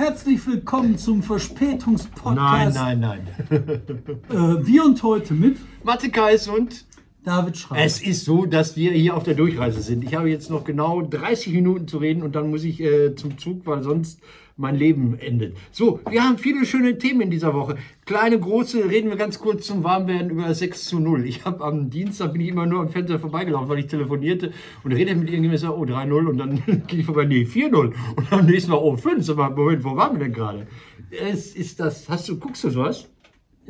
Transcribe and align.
Herzlich 0.00 0.46
willkommen 0.46 0.96
zum 0.96 1.22
Verspätungspodcast. 1.22 2.74
Nein, 2.74 3.00
nein, 3.00 3.00
nein. 3.00 3.28
Äh, 4.30 4.66
wir 4.66 4.84
und 4.86 5.02
heute 5.02 5.34
mit 5.34 5.58
Mathe 5.84 6.08
Kais 6.08 6.48
und 6.48 6.86
David 7.22 7.58
Schreiber. 7.58 7.82
es 7.84 8.00
ist 8.00 8.24
so, 8.24 8.46
dass 8.46 8.78
wir 8.78 8.92
hier 8.92 9.14
auf 9.14 9.24
der 9.24 9.34
Durchreise 9.34 9.82
sind. 9.82 10.02
Ich 10.02 10.14
habe 10.14 10.30
jetzt 10.30 10.48
noch 10.48 10.64
genau 10.64 11.02
30 11.02 11.52
Minuten 11.52 11.86
zu 11.86 11.98
reden 11.98 12.22
und 12.22 12.34
dann 12.34 12.48
muss 12.48 12.64
ich 12.64 12.80
äh, 12.80 13.14
zum 13.14 13.36
Zug, 13.36 13.66
weil 13.66 13.82
sonst 13.82 14.20
mein 14.60 14.76
Leben 14.76 15.18
endet. 15.18 15.56
So, 15.72 16.00
wir 16.08 16.22
haben 16.22 16.38
viele 16.38 16.64
schöne 16.64 16.98
Themen 16.98 17.22
in 17.22 17.30
dieser 17.30 17.54
Woche. 17.54 17.76
Kleine, 18.04 18.38
große, 18.38 18.88
reden 18.88 19.10
wir 19.10 19.16
ganz 19.16 19.38
kurz 19.38 19.66
zum 19.66 19.82
Warmwerden 19.82 20.30
über 20.30 20.54
6 20.54 20.84
zu 20.84 21.00
0. 21.00 21.26
Ich 21.26 21.44
habe 21.44 21.64
am 21.64 21.90
Dienstag 21.90 22.32
bin 22.32 22.42
ich 22.42 22.48
immer 22.48 22.66
nur 22.66 22.80
am 22.80 22.88
Fenster 22.88 23.18
vorbeigelaufen, 23.18 23.68
weil 23.68 23.78
ich 23.78 23.86
telefonierte 23.86 24.52
und 24.84 24.92
redete 24.92 25.16
mit 25.16 25.30
irgendjemandem, 25.30 25.70
oh 25.70 25.84
3-0 25.84 26.26
und 26.26 26.38
dann 26.38 26.62
ging 26.86 27.00
ich 27.00 27.06
vorbei, 27.06 27.24
nee, 27.24 27.42
4-0 27.42 27.92
und 28.16 28.32
am 28.32 28.46
nächsten 28.46 28.70
Mal, 28.70 28.78
oh 28.78 28.96
5. 28.96 29.28
Aber 29.30 29.50
Moment, 29.50 29.84
wo 29.84 29.96
waren 29.96 30.18
wir 30.18 30.24
denn 30.24 30.32
gerade? 30.32 30.66
Es 31.10 31.56
ist 31.56 31.80
das, 31.80 32.08
hast 32.08 32.28
du, 32.28 32.38
guckst 32.38 32.62
du 32.64 32.70
sowas? 32.70 33.08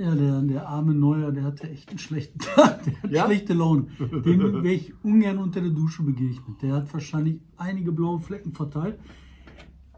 ja, 0.01 0.15
der, 0.15 0.41
der 0.43 0.67
arme 0.69 0.95
Neuer, 0.95 1.31
der 1.31 1.45
hatte 1.45 1.69
echt 1.69 1.91
einen 1.91 1.99
schlechten 1.99 2.39
Tag. 2.57 2.83
Der 2.85 3.03
hat 3.03 3.11
Ja? 3.11 3.27
schlechte 3.27 3.53
Laune. 3.53 3.87
Dem 3.99 4.41
wäre 4.63 4.75
ich 4.75 4.93
ungern 5.03 5.39
unter 5.39 5.61
der 5.61 5.71
Dusche 5.71 6.03
begegnet. 6.03 6.63
Der 6.63 6.75
hat 6.75 6.93
wahrscheinlich 6.93 7.39
einige 7.57 7.93
blaue 7.93 8.19
Flecken 8.19 8.53
verteilt. 8.53 8.99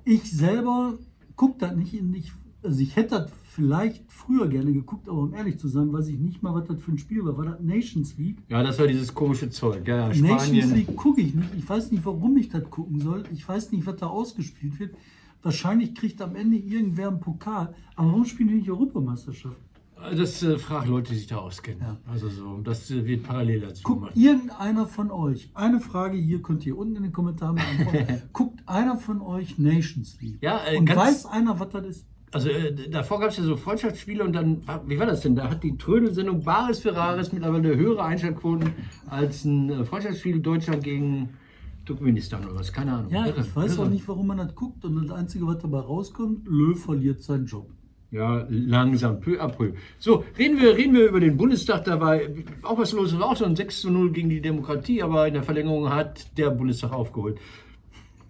Ich 0.04 0.30
selber 0.30 0.98
gucke 1.36 1.58
das 1.58 1.74
nicht. 1.76 1.94
in- 1.94 2.14
Ich, 2.14 2.32
also 2.62 2.80
ich 2.80 2.96
hätte 2.96 3.10
das 3.20 3.30
vielleicht 3.44 4.04
früher 4.10 4.48
gerne 4.48 4.72
geguckt, 4.72 5.08
aber 5.08 5.18
um 5.22 5.34
ehrlich 5.34 5.58
zu 5.58 5.68
sein, 5.68 5.92
weiß 5.92 6.08
ich 6.08 6.18
nicht 6.18 6.42
mal, 6.42 6.54
was 6.54 6.66
das 6.68 6.80
für 6.80 6.92
ein 6.92 6.98
Spiel 6.98 7.24
war. 7.24 7.36
War 7.36 7.44
das 7.46 7.60
Nations 7.60 8.16
League? 8.16 8.38
Ja, 8.48 8.62
das 8.62 8.78
war 8.78 8.86
dieses 8.86 9.12
komische 9.12 9.50
Zeug. 9.50 9.86
Ja, 9.86 10.10
ja, 10.12 10.20
Nations. 10.20 10.72
League 10.72 10.96
gucke 10.96 11.20
ich 11.20 11.34
nicht. 11.34 11.48
Ich 11.56 11.68
weiß 11.68 11.90
nicht, 11.92 12.04
warum 12.04 12.36
ich 12.36 12.48
das 12.48 12.64
gucken 12.70 12.98
soll. 13.00 13.24
Ich 13.32 13.46
weiß 13.48 13.72
nicht, 13.72 13.86
was 13.86 13.96
da 13.96 14.06
ausgespielt 14.06 14.78
wird. 14.80 14.94
Wahrscheinlich 15.42 15.94
kriegt 15.94 16.22
am 16.22 16.36
Ende 16.36 16.56
irgendwer 16.56 17.08
einen 17.08 17.18
Pokal. 17.20 17.74
Aber 17.96 18.08
warum 18.08 18.24
spielen 18.24 18.48
die 18.48 18.54
nicht 18.56 18.70
Europameisterschaft? 18.70 19.56
Das 20.16 20.42
äh, 20.42 20.58
fragt 20.58 20.88
Leute, 20.88 21.10
die 21.12 21.18
sich 21.18 21.26
da 21.26 21.36
auskennen. 21.38 21.80
Ja. 21.80 21.96
Also 22.10 22.28
so, 22.28 22.58
das 22.62 22.90
äh, 22.90 23.04
wird 23.06 23.22
parallel 23.22 23.60
dazu 23.60 23.82
Guckt 23.82 24.00
gemacht. 24.00 24.16
irgendeiner 24.16 24.86
von 24.86 25.10
euch, 25.10 25.50
eine 25.54 25.80
Frage 25.80 26.16
hier 26.18 26.42
könnt 26.42 26.66
ihr 26.66 26.76
unten 26.76 26.96
in 26.96 27.02
den 27.04 27.12
Kommentaren 27.12 27.56
beantworten. 27.56 28.22
Guckt 28.32 28.60
einer 28.66 28.96
von 28.96 29.20
euch 29.22 29.58
Nations 29.58 30.18
League? 30.20 30.38
Ja, 30.42 30.60
äh, 30.66 30.78
Und 30.78 30.86
ganz- 30.86 30.98
weiß 31.00 31.26
einer, 31.26 31.58
was 31.58 31.68
das 31.70 31.86
ist? 31.86 32.06
Also 32.32 32.48
äh, 32.48 32.88
davor 32.88 33.20
gab 33.20 33.28
es 33.30 33.36
ja 33.36 33.42
so 33.44 33.56
Freundschaftsspiele 33.56 34.24
und 34.24 34.32
dann, 34.32 34.62
wie 34.86 34.98
war 34.98 35.04
das 35.06 35.20
denn? 35.20 35.36
Da 35.36 35.50
hat 35.50 35.62
die 35.62 35.76
Trödel-Sendung 35.76 36.42
Bares 36.42 36.80
für 36.80 36.94
Rares 36.96 37.30
mittlerweile 37.32 37.76
höhere 37.76 38.02
Einschaltquoten 38.04 38.70
als 39.08 39.44
ein 39.44 39.68
äh, 39.70 39.84
Freundschaftsspiel 39.84 40.40
Deutschland 40.40 40.82
gegen 40.82 41.28
Turkmenistan 41.84 42.44
oder 42.46 42.54
was, 42.54 42.72
keine 42.72 42.92
Ahnung. 42.92 43.10
Ja, 43.12 43.26
Irre, 43.26 43.40
ich 43.40 43.54
weiß 43.54 43.74
irre. 43.76 43.86
auch 43.86 43.90
nicht, 43.90 44.06
warum 44.08 44.28
man 44.28 44.38
das 44.38 44.54
guckt. 44.54 44.84
Und 44.84 45.02
das 45.02 45.10
Einzige, 45.16 45.46
was 45.46 45.58
dabei 45.58 45.80
rauskommt, 45.80 46.46
Löw 46.46 46.80
verliert 46.82 47.22
seinen 47.22 47.46
Job. 47.46 47.68
Ja, 48.12 48.46
langsam, 48.50 49.20
peu 49.20 49.40
à 49.40 49.48
peu. 49.48 49.72
So, 49.98 50.22
reden 50.38 50.60
wir, 50.60 50.76
reden 50.76 50.92
wir 50.94 51.08
über 51.08 51.18
den 51.18 51.36
Bundestag. 51.38 51.84
Da 51.86 51.98
war 51.98 52.20
auch 52.62 52.76
was 52.78 52.92
los, 52.92 53.14
auch 53.14 53.36
so 53.36 53.46
ein 53.46 53.56
6 53.56 53.80
zu 53.80 53.90
0 53.90 54.12
gegen 54.12 54.28
die 54.28 54.42
Demokratie, 54.42 55.02
aber 55.02 55.26
in 55.26 55.32
der 55.34 55.42
Verlängerung 55.42 55.88
hat 55.88 56.36
der 56.36 56.50
Bundestag 56.50 56.92
aufgeholt. 56.92 57.38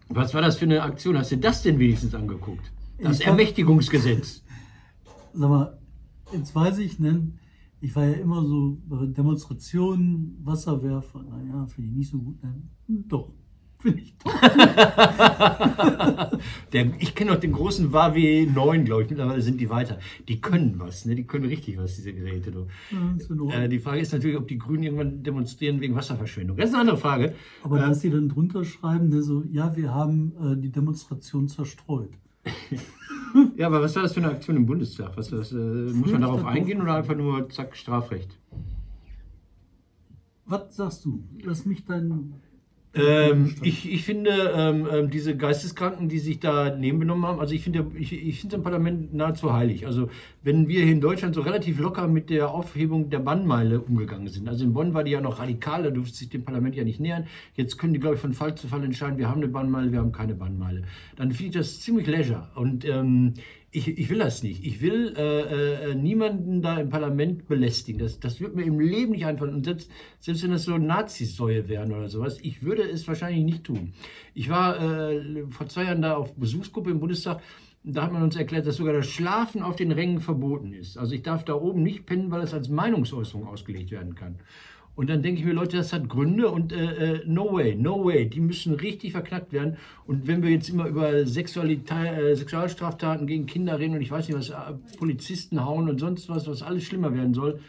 Was 0.08 0.34
war 0.34 0.40
das 0.42 0.56
für 0.58 0.66
eine 0.66 0.82
Aktion? 0.82 1.18
Hast 1.18 1.32
du 1.32 1.36
das 1.36 1.62
denn 1.62 1.80
wenigstens 1.80 2.14
angeguckt? 2.14 2.70
Das 3.00 3.18
Ich 3.18 3.26
hab- 3.26 3.32
Ermächtigungsgesetz. 3.32 4.44
Sag 5.32 5.50
mal, 5.50 5.78
jetzt 6.32 6.54
weiß 6.54 6.78
ich, 6.78 7.00
ne, 7.00 7.32
ich 7.80 7.96
war 7.96 8.04
ja 8.06 8.12
immer 8.12 8.44
so 8.44 8.78
bei 8.86 9.04
Demonstrationen, 9.06 10.36
Wasserwerfer. 10.44 11.24
Naja, 11.28 11.66
finde 11.66 11.90
ich 11.90 11.96
nicht 11.96 12.10
so 12.12 12.18
gut. 12.18 12.40
Ne? 12.44 12.54
Doch, 13.08 13.32
finde 13.82 14.00
ich 14.00 14.14
doch. 14.18 14.32
Der, 16.72 16.86
ich 16.98 17.14
kenne 17.14 17.32
noch 17.32 17.40
den 17.40 17.52
großen 17.52 17.92
Huawei 17.92 18.48
9, 18.52 18.84
glaube 18.84 19.02
ich. 19.02 19.10
Mittlerweile 19.10 19.42
sind 19.42 19.60
die 19.60 19.68
weiter. 19.68 19.98
Die 20.28 20.40
können 20.40 20.74
was, 20.78 21.04
ne? 21.04 21.14
Die 21.14 21.24
können 21.24 21.44
richtig 21.44 21.76
was, 21.78 21.96
diese 21.96 22.12
Geräte. 22.12 22.50
Du. 22.50 22.66
Ja. 22.90 23.62
Äh, 23.62 23.68
die 23.68 23.78
Frage 23.78 24.00
ist 24.00 24.12
natürlich, 24.12 24.36
ob 24.36 24.48
die 24.48 24.58
Grünen 24.58 24.84
irgendwann 24.84 25.22
demonstrieren 25.22 25.80
wegen 25.80 25.94
Wasserverschwendung. 25.94 26.56
Das 26.56 26.68
ist 26.70 26.74
eine 26.74 26.82
andere 26.82 26.96
Frage. 26.98 27.34
Aber 27.62 27.78
äh, 27.78 27.80
dass 27.88 28.00
sie 28.00 28.10
dann 28.10 28.28
drunter 28.28 28.64
schreiben, 28.64 29.08
ne, 29.08 29.22
so, 29.22 29.44
ja, 29.50 29.76
wir 29.76 29.92
haben 29.92 30.32
äh, 30.40 30.56
die 30.56 30.70
Demonstration 30.70 31.48
zerstreut. 31.48 32.10
Ja, 33.56 33.68
aber 33.68 33.80
was 33.80 33.96
war 33.96 34.02
das 34.02 34.12
für 34.12 34.20
eine 34.20 34.30
Aktion 34.30 34.56
im 34.56 34.66
Bundestag? 34.66 35.16
Was, 35.16 35.32
was, 35.32 35.52
äh, 35.52 35.56
muss 35.56 36.12
man 36.12 36.20
darauf 36.20 36.44
eingehen 36.44 36.82
oder 36.82 36.96
einfach 36.96 37.16
nur 37.16 37.48
zack, 37.48 37.74
Strafrecht? 37.76 38.38
Was 40.44 40.76
sagst 40.76 41.04
du? 41.04 41.24
Lass 41.42 41.64
mich 41.64 41.84
dein. 41.84 42.34
Ähm, 42.94 43.54
ich, 43.62 43.90
ich 43.90 44.04
finde, 44.04 44.52
ähm, 44.54 44.86
ähm, 44.90 45.10
diese 45.10 45.34
Geisteskranken, 45.34 46.10
die 46.10 46.18
sich 46.18 46.40
da 46.40 46.74
nebengenommen 46.74 47.24
haben, 47.24 47.40
also 47.40 47.54
ich 47.54 47.62
finde 47.62 47.86
ich, 47.98 48.12
ich 48.12 48.40
finde 48.40 48.56
im 48.56 48.62
Parlament 48.62 49.14
nahezu 49.14 49.54
heilig. 49.54 49.86
Also 49.86 50.10
wenn 50.42 50.68
wir 50.68 50.82
hier 50.82 50.92
in 50.92 51.00
Deutschland 51.00 51.34
so 51.34 51.40
relativ 51.40 51.78
locker 51.78 52.06
mit 52.06 52.28
der 52.28 52.50
Aufhebung 52.50 53.08
der 53.08 53.20
Bannmeile 53.20 53.80
umgegangen 53.80 54.28
sind. 54.28 54.46
Also 54.46 54.64
in 54.64 54.74
Bonn 54.74 54.92
war 54.92 55.04
die 55.04 55.12
ja 55.12 55.22
noch 55.22 55.38
radikal, 55.38 55.84
da 55.84 55.90
durfte 55.90 56.16
sich 56.16 56.28
dem 56.28 56.44
Parlament 56.44 56.74
ja 56.74 56.84
nicht 56.84 57.00
nähern. 57.00 57.24
Jetzt 57.54 57.78
können 57.78 57.94
die, 57.94 58.00
glaube 58.00 58.16
ich, 58.16 58.20
von 58.20 58.34
Fall 58.34 58.54
zu 58.56 58.68
Fall 58.68 58.84
entscheiden, 58.84 59.16
wir 59.16 59.28
haben 59.30 59.42
eine 59.42 59.48
Bannmeile, 59.48 59.90
wir 59.90 60.00
haben 60.00 60.12
keine 60.12 60.34
Bannmeile. 60.34 60.82
Dann 61.16 61.30
finde 61.30 61.46
ich 61.46 61.56
das 61.56 61.80
ziemlich 61.80 62.06
leisure. 62.06 62.48
Und 62.56 62.84
ähm, 62.84 63.34
ich, 63.74 63.88
ich 63.88 64.10
will 64.10 64.18
das 64.18 64.42
nicht. 64.42 64.64
Ich 64.64 64.82
will 64.82 65.14
äh, 65.16 65.90
äh, 65.90 65.94
niemanden 65.94 66.60
da 66.60 66.78
im 66.78 66.90
Parlament 66.90 67.48
belästigen. 67.48 67.98
Das, 67.98 68.20
das 68.20 68.38
wird 68.38 68.54
mir 68.54 68.64
im 68.64 68.78
Leben 68.78 69.12
nicht 69.12 69.24
einfallen. 69.24 69.54
Und 69.54 69.64
selbst, 69.64 69.90
selbst 70.20 70.42
wenn 70.42 70.50
das 70.50 70.64
so 70.64 70.76
Nazisäue 70.76 71.68
wären 71.68 71.90
oder 71.90 72.10
sowas, 72.10 72.38
ich 72.42 72.62
würde 72.62 72.82
es 72.82 73.08
wahrscheinlich 73.08 73.44
nicht 73.44 73.64
tun. 73.64 73.94
Ich 74.34 74.50
war 74.50 75.10
äh, 75.10 75.46
vor 75.48 75.68
zwei 75.68 75.84
Jahren 75.84 76.02
da 76.02 76.16
auf 76.16 76.34
Besuchsgruppe 76.34 76.90
im 76.90 77.00
Bundestag. 77.00 77.40
Da 77.82 78.02
hat 78.02 78.12
man 78.12 78.22
uns 78.22 78.36
erklärt, 78.36 78.66
dass 78.66 78.76
sogar 78.76 78.92
das 78.92 79.08
Schlafen 79.08 79.62
auf 79.62 79.74
den 79.74 79.90
Rängen 79.90 80.20
verboten 80.20 80.74
ist. 80.74 80.98
Also 80.98 81.14
ich 81.14 81.22
darf 81.22 81.44
da 81.44 81.54
oben 81.54 81.82
nicht 81.82 82.04
pennen, 82.04 82.30
weil 82.30 82.42
es 82.42 82.52
als 82.52 82.68
Meinungsäußerung 82.68 83.48
ausgelegt 83.48 83.90
werden 83.90 84.14
kann. 84.14 84.36
Und 84.94 85.08
dann 85.08 85.22
denke 85.22 85.40
ich 85.40 85.46
mir, 85.46 85.54
Leute, 85.54 85.78
das 85.78 85.92
hat 85.92 86.08
Gründe 86.08 86.50
und 86.50 86.72
äh, 86.72 87.14
äh, 87.14 87.22
no 87.26 87.52
way, 87.52 87.74
no 87.74 88.04
way. 88.04 88.28
Die 88.28 88.40
müssen 88.40 88.74
richtig 88.74 89.12
verknackt 89.12 89.52
werden. 89.52 89.78
Und 90.06 90.26
wenn 90.26 90.42
wir 90.42 90.50
jetzt 90.50 90.68
immer 90.68 90.86
über 90.86 91.26
Sexualität, 91.26 92.18
äh, 92.18 92.36
Sexualstraftaten 92.36 93.26
gegen 93.26 93.46
Kinder 93.46 93.78
reden 93.78 93.94
und 93.94 94.02
ich 94.02 94.10
weiß 94.10 94.28
nicht, 94.28 94.36
was 94.36 94.50
äh, 94.50 94.74
Polizisten 94.98 95.64
hauen 95.64 95.88
und 95.88 95.98
sonst 95.98 96.28
was, 96.28 96.46
was 96.46 96.62
alles 96.62 96.84
schlimmer 96.84 97.14
werden 97.14 97.32
soll, 97.32 97.60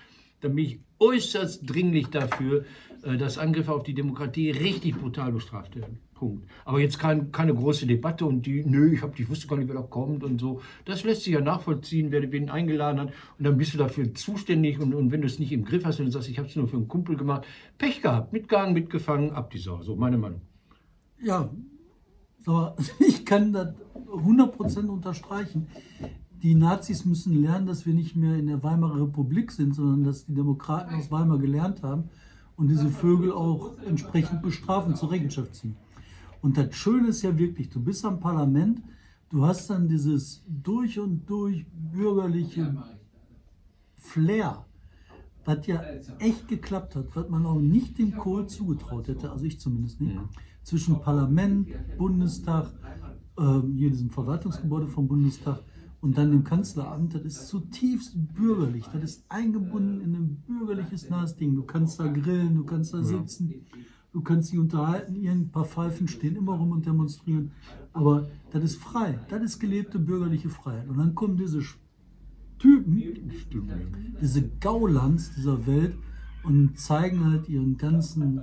dann 0.41 0.55
bin 0.55 0.65
ich 0.65 0.79
äußerst 0.99 1.61
dringlich 1.65 2.07
dafür, 2.07 2.65
dass 3.03 3.37
Angriffe 3.37 3.73
auf 3.73 3.83
die 3.83 3.93
Demokratie 3.93 4.51
richtig 4.51 4.97
brutal 4.97 5.31
bestraft 5.31 5.75
werden. 5.75 5.99
Punkt. 6.13 6.47
Aber 6.63 6.79
jetzt 6.79 6.99
kein, 6.99 7.33
keine 7.33 7.53
große 7.53 7.85
Debatte 7.85 8.25
und 8.25 8.45
die, 8.45 8.63
nö, 8.63 8.93
ich, 8.93 9.01
hab, 9.01 9.19
ich 9.19 9.29
wusste 9.29 9.47
gar 9.47 9.57
nicht, 9.57 9.67
wer 9.67 9.75
da 9.75 9.81
kommt 9.81 10.23
und 10.23 10.39
so. 10.39 10.61
Das 10.85 11.03
lässt 11.03 11.23
sich 11.23 11.33
ja 11.33 11.41
nachvollziehen, 11.41 12.11
wer 12.11 12.31
wen 12.31 12.49
eingeladen 12.49 13.01
hat. 13.01 13.07
Und 13.37 13.45
dann 13.45 13.57
bist 13.57 13.73
du 13.73 13.77
dafür 13.77 14.13
zuständig. 14.13 14.79
Und, 14.79 14.93
und 14.93 15.11
wenn 15.11 15.19
du 15.19 15.27
es 15.27 15.39
nicht 15.39 15.51
im 15.51 15.65
Griff 15.65 15.83
hast 15.83 15.99
und 15.99 16.11
sagst, 16.11 16.29
ich 16.29 16.37
habe 16.37 16.47
es 16.47 16.55
nur 16.55 16.69
für 16.69 16.77
einen 16.77 16.87
Kumpel 16.87 17.17
gemacht, 17.17 17.45
Pech 17.77 18.01
gehabt, 18.01 18.31
mitgegangen, 18.31 18.73
mitgefangen, 18.73 19.31
ab 19.31 19.51
die 19.51 19.57
Sau. 19.57 19.81
So, 19.81 19.97
meine 19.97 20.17
Meinung. 20.17 20.41
Ja, 21.21 21.49
so, 22.39 22.71
ich 22.99 23.25
kann 23.25 23.51
das 23.51 23.73
100% 23.93 24.87
unterstreichen. 24.87 25.67
Die 26.41 26.55
Nazis 26.55 27.03
müssen 27.03 27.41
lernen, 27.41 27.67
dass 27.67 27.85
wir 27.85 27.93
nicht 27.93 28.15
mehr 28.15 28.35
in 28.37 28.47
der 28.47 28.63
Weimarer 28.63 29.01
Republik 29.01 29.51
sind, 29.51 29.75
sondern 29.75 30.03
dass 30.05 30.25
die 30.25 30.33
Demokraten 30.33 30.95
aus 30.95 31.11
Weimar 31.11 31.39
gelernt 31.39 31.83
haben 31.83 32.09
und 32.55 32.67
diese 32.67 32.89
Vögel 32.89 33.31
auch 33.31 33.77
entsprechend 33.85 34.41
bestrafen, 34.41 34.95
zur 34.95 35.11
Rechenschaft 35.11 35.55
ziehen. 35.55 35.75
Und 36.41 36.57
das 36.57 36.75
Schöne 36.75 37.07
ist 37.09 37.21
ja 37.21 37.37
wirklich, 37.37 37.69
du 37.69 37.81
bist 37.81 38.05
am 38.05 38.19
Parlament, 38.19 38.81
du 39.29 39.45
hast 39.45 39.69
dann 39.69 39.87
dieses 39.87 40.43
durch 40.47 40.99
und 40.99 41.29
durch 41.29 41.65
bürgerliche 41.71 42.75
Flair, 43.95 44.65
was 45.45 45.65
ja 45.67 45.81
echt 46.19 46.47
geklappt 46.47 46.95
hat, 46.95 47.15
was 47.15 47.29
man 47.29 47.45
auch 47.45 47.59
nicht 47.59 47.97
dem 47.97 48.15
Kohl 48.15 48.47
zugetraut 48.47 49.07
hätte, 49.07 49.31
also 49.31 49.45
ich 49.45 49.59
zumindest 49.59 50.01
nicht, 50.01 50.19
zwischen 50.63 50.99
Parlament, 50.99 51.69
Bundestag, 51.97 52.71
ähm, 53.37 53.73
hier 53.75 53.89
diesem 53.89 54.09
Verwaltungsgebäude 54.09 54.87
vom 54.87 55.07
Bundestag 55.07 55.61
und 56.03 56.17
dann 56.17 56.31
dem 56.31 56.43
Kanzleramt, 56.43 57.15
das 57.15 57.23
ist 57.23 57.47
zutiefst 57.47 58.17
bürgerlich, 58.33 58.85
das 58.91 59.03
ist 59.03 59.25
eingebunden 59.29 60.01
in 60.01 60.13
ein 60.13 60.43
bürgerliches 60.45 61.09
nahes 61.09 61.37
Ding. 61.37 61.55
Du 61.55 61.63
kannst 61.63 61.97
da 61.97 62.07
grillen, 62.07 62.55
du 62.55 62.65
kannst 62.65 62.93
da 62.93 63.01
sitzen, 63.01 63.53
du 64.11 64.19
kannst 64.19 64.51
dich 64.51 64.59
unterhalten, 64.59 65.15
irgendein 65.15 65.51
paar 65.51 65.63
Pfeifen 65.63 66.09
stehen 66.09 66.35
immer 66.35 66.55
rum 66.55 66.71
und 66.71 66.85
demonstrieren, 66.85 67.51
aber 67.93 68.27
das 68.51 68.65
ist 68.65 68.75
frei, 68.81 69.17
das 69.29 69.43
ist 69.43 69.59
gelebte 69.59 69.97
bürgerliche 69.97 70.49
Freiheit. 70.49 70.89
Und 70.89 70.97
dann 70.97 71.15
kommen 71.15 71.37
diese 71.37 71.61
Typen, 72.59 73.01
diese 74.21 74.49
Gaulands 74.59 75.33
dieser 75.35 75.65
Welt 75.65 75.95
und 76.43 76.77
zeigen 76.77 77.23
halt 77.23 77.47
ihren 77.47 77.77
ganzen, 77.77 78.41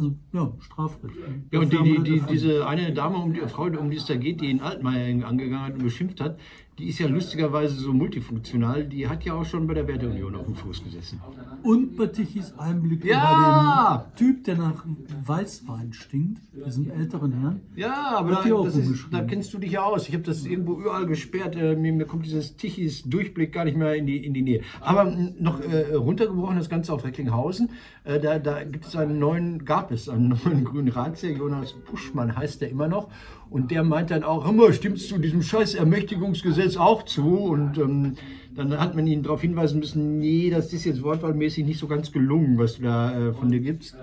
also 0.00 0.14
ja, 0.32 0.52
Strafrecht. 0.60 1.14
Ja, 1.52 1.60
und 1.60 1.72
die, 1.72 1.82
die, 1.82 2.02
die, 2.02 2.20
diese 2.22 2.66
eine 2.66 2.92
Dame, 2.92 3.18
um 3.18 3.32
die 3.32 3.40
Frau, 3.40 3.64
um 3.64 3.90
die 3.90 3.98
es 3.98 4.06
da 4.06 4.16
geht, 4.16 4.40
die 4.40 4.50
in 4.50 4.60
Altmaier 4.60 5.26
angegangen 5.26 5.62
hat 5.62 5.74
und 5.74 5.84
beschimpft 5.84 6.20
hat, 6.20 6.38
die 6.80 6.88
ist 6.88 6.98
ja 6.98 7.08
lustigerweise 7.08 7.74
so 7.74 7.92
multifunktional, 7.92 8.84
die 8.84 9.06
hat 9.06 9.22
ja 9.24 9.34
auch 9.34 9.44
schon 9.44 9.66
bei 9.66 9.74
der 9.74 9.86
Werteunion 9.86 10.34
auf 10.34 10.46
dem 10.46 10.54
Fuß 10.54 10.82
gesessen. 10.82 11.20
Und 11.62 11.94
bei 11.96 12.06
Tichys 12.06 12.54
Einblick 12.56 13.04
ja! 13.04 14.06
dem 14.08 14.16
Typ, 14.16 14.44
der 14.44 14.56
nach 14.56 14.84
Weißwein 15.26 15.92
stinkt, 15.92 16.40
diesem 16.66 16.90
älteren 16.90 17.32
Herrn. 17.32 17.60
Ja, 17.76 18.16
aber 18.16 18.30
da, 18.30 18.64
ist, 18.64 19.06
da, 19.10 19.20
kennst 19.24 19.52
du 19.52 19.58
dich 19.58 19.72
ja 19.72 19.82
aus. 19.82 20.08
Ich 20.08 20.14
habe 20.14 20.24
das 20.24 20.46
irgendwo 20.46 20.80
überall 20.80 21.04
gesperrt. 21.04 21.54
Äh, 21.54 21.76
mir, 21.76 21.92
mir, 21.92 22.06
kommt 22.06 22.24
dieses 22.24 22.56
Tichys 22.56 23.02
Durchblick 23.02 23.52
gar 23.52 23.66
nicht 23.66 23.76
mehr 23.76 23.94
in 23.94 24.06
die, 24.06 24.24
in 24.24 24.32
die 24.32 24.42
Nähe. 24.42 24.62
Aber 24.80 25.04
noch 25.38 25.60
äh, 25.60 25.94
runtergebrochen 25.94 26.56
das 26.56 26.70
Ganze 26.70 26.94
auf 26.94 27.04
Recklinghausen. 27.04 27.70
Äh, 28.04 28.20
da 28.20 28.38
da 28.38 28.64
gibt 28.64 28.86
es 28.86 28.96
einen 28.96 29.18
neuen, 29.18 29.66
gab 29.66 29.92
es 29.92 30.08
einen 30.08 30.28
neuen 30.44 30.64
grünen 30.64 30.88
Ratsherr, 30.88 31.32
Jonas 31.32 31.74
Puschmann 31.84 32.36
heißt 32.36 32.62
der 32.62 32.70
immer 32.70 32.88
noch. 32.88 33.10
Und 33.50 33.72
der 33.72 33.82
meint 33.82 34.12
dann 34.12 34.22
auch, 34.22 34.44
hör 34.44 34.52
mal, 34.52 34.72
stimmst 34.72 35.10
du 35.10 35.18
diesem 35.18 35.42
scheiß 35.42 35.74
Ermächtigungsgesetz 35.74 36.69
auch 36.76 37.04
zu? 37.04 37.36
Und 37.36 37.78
ähm, 37.78 38.16
dann 38.54 38.78
hat 38.78 38.94
man 38.94 39.06
ihn 39.06 39.22
darauf 39.22 39.40
hinweisen 39.40 39.80
müssen, 39.80 40.18
nee, 40.18 40.50
das 40.50 40.72
ist 40.72 40.84
jetzt 40.84 41.02
wortwahlmäßig 41.02 41.64
nicht 41.64 41.78
so 41.78 41.86
ganz 41.86 42.12
gelungen, 42.12 42.58
was 42.58 42.76
du 42.76 42.82
da 42.82 43.28
äh, 43.28 43.32
von 43.32 43.50
dir 43.50 43.60
gibst. 43.60 43.96